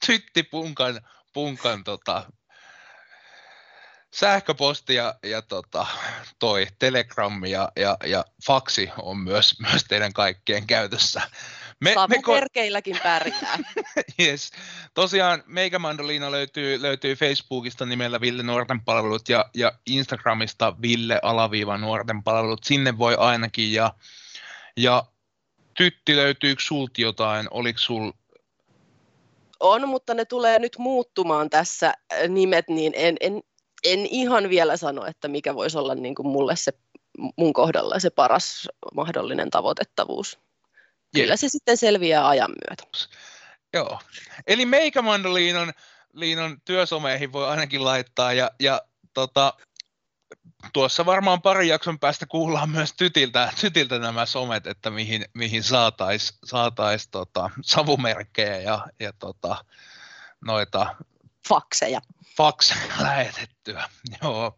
tytti 0.06 0.42
punkan, 0.42 1.00
punkan 1.32 1.84
tota, 1.84 2.30
sähköposti 4.14 4.94
ja, 4.94 5.14
ja 5.22 5.42
tota, 5.42 5.86
toi 6.38 6.66
ja, 7.46 7.72
ja, 7.76 7.96
ja 8.04 8.24
faksi 8.46 8.90
on 9.02 9.18
myös, 9.18 9.60
myös 9.60 9.84
teidän 9.84 10.12
kaikkien 10.12 10.66
käytössä. 10.66 11.22
Me, 11.80 11.94
me 12.08 12.16
ko- 12.16 13.00
pärjää. 13.02 13.58
yes. 14.20 14.50
Tosiaan 14.94 15.42
Meikä 15.46 15.78
Mandoliina 15.78 16.30
löytyy, 16.30 16.82
löytyy 16.82 17.14
Facebookista 17.14 17.86
nimellä 17.86 18.20
Ville 18.20 18.42
Nuorten 18.42 18.80
palvelut 18.80 19.28
ja, 19.28 19.50
ja 19.54 19.72
Instagramista 19.86 20.76
Ville 20.82 21.20
alaviiva 21.22 21.78
Nuorten 21.78 22.22
palvelut. 22.22 22.64
Sinne 22.64 22.98
voi 22.98 23.14
ainakin 23.18 23.72
ja, 23.72 23.94
ja 24.76 25.04
Tytti 25.76 26.16
löytyykö 26.16 26.62
sulta 26.62 27.00
jotain? 27.00 27.48
Oliko 27.50 27.78
sul 27.78 28.12
on, 29.60 29.88
mutta 29.88 30.14
ne 30.14 30.24
tulee 30.24 30.58
nyt 30.58 30.78
muuttumaan 30.78 31.50
tässä 31.50 31.94
nimet, 32.28 32.68
niin 32.68 32.92
en, 32.96 33.16
en 33.20 33.42
en 33.84 34.06
ihan 34.06 34.48
vielä 34.48 34.76
sano, 34.76 35.06
että 35.06 35.28
mikä 35.28 35.54
voisi 35.54 35.78
olla 35.78 35.94
niin 35.94 36.14
kuin 36.14 36.26
mulle 36.28 36.56
se 36.56 36.72
mun 37.36 37.52
kohdalla 37.52 37.98
se 37.98 38.10
paras 38.10 38.68
mahdollinen 38.94 39.50
tavoitettavuus. 39.50 40.38
Kyllä 41.14 41.36
se 41.36 41.48
sitten 41.48 41.76
selviää 41.76 42.28
ajan 42.28 42.50
myötä. 42.50 43.06
Joo. 43.74 44.00
Eli 44.46 44.66
meikämandoliinon 44.66 45.72
liinon 46.12 46.60
työsomeihin 46.64 47.32
voi 47.32 47.48
ainakin 47.48 47.84
laittaa 47.84 48.32
ja, 48.32 48.50
ja 48.60 48.82
tota, 49.14 49.54
tuossa 50.72 51.06
varmaan 51.06 51.42
pari 51.42 51.68
jakson 51.68 51.98
päästä 51.98 52.26
kuullaan 52.26 52.70
myös 52.70 52.92
tytiltä, 52.92 53.52
tytiltä 53.60 53.98
nämä 53.98 54.26
somet, 54.26 54.66
että 54.66 54.90
mihin, 54.90 55.24
mihin 55.34 55.62
saataisiin 55.62 56.38
saatais, 56.44 57.08
tota, 57.08 57.50
savumerkkejä 57.62 58.56
ja, 58.56 58.86
ja 59.00 59.12
tota, 59.18 59.64
noita 60.44 60.96
fakseja. 61.48 62.00
Fakseja 62.36 62.94
lähetettyä, 63.00 63.88
joo. 64.22 64.56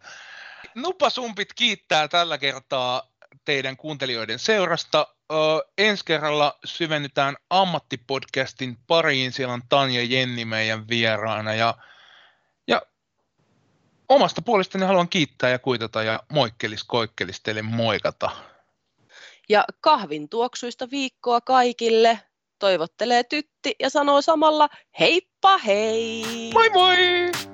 Nupasumpit 0.75 1.53
kiittää 1.55 2.09
tällä 2.09 2.39
kertaa 2.39 3.10
teidän 3.45 3.77
kuuntelijoiden 3.77 4.38
seurasta. 4.38 5.07
Ö, 5.33 5.35
ensi 5.79 6.05
kerralla 6.05 6.59
syvennytään 6.64 7.37
ammattipodcastin 7.51 8.79
pariin. 8.87 9.33
Siellä 9.33 9.55
on 9.55 9.62
Tanja 9.69 10.05
Jenni 10.05 10.45
meidän 10.45 10.88
vieraana. 10.88 11.55
Ja, 11.55 11.75
ja 12.69 12.83
omasta 14.09 14.43
puolestani 14.43 14.87
haluan 14.87 15.09
kiittää 15.09 15.51
ja 15.51 15.59
kuitata 15.59 16.03
ja 16.03 16.21
moikkelis 16.29 16.85
koikkelis 16.85 17.40
teille 17.40 17.62
moikata. 17.62 18.31
Ja 19.49 19.64
kahvin 19.81 20.29
tuoksuista 20.29 20.90
viikkoa 20.90 21.40
kaikille 21.40 22.21
toivottelee 22.59 23.25
tytti 23.25 23.75
ja 23.79 23.90
sanoo 23.90 24.23
samalla 24.23 24.69
heippa 25.01 25.59
hei! 25.59 26.51
Moi 26.53 26.71
moi! 26.71 27.50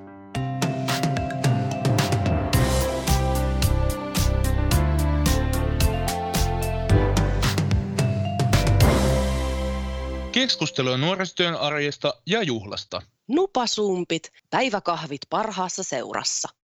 Keskustelua 10.37 10.97
nuorisotyön 10.97 11.55
arjesta 11.55 12.13
ja 12.25 12.43
juhlasta. 12.43 13.01
Nupasumpit, 13.27 14.31
päiväkahvit 14.49 15.21
parhaassa 15.29 15.83
seurassa. 15.83 16.49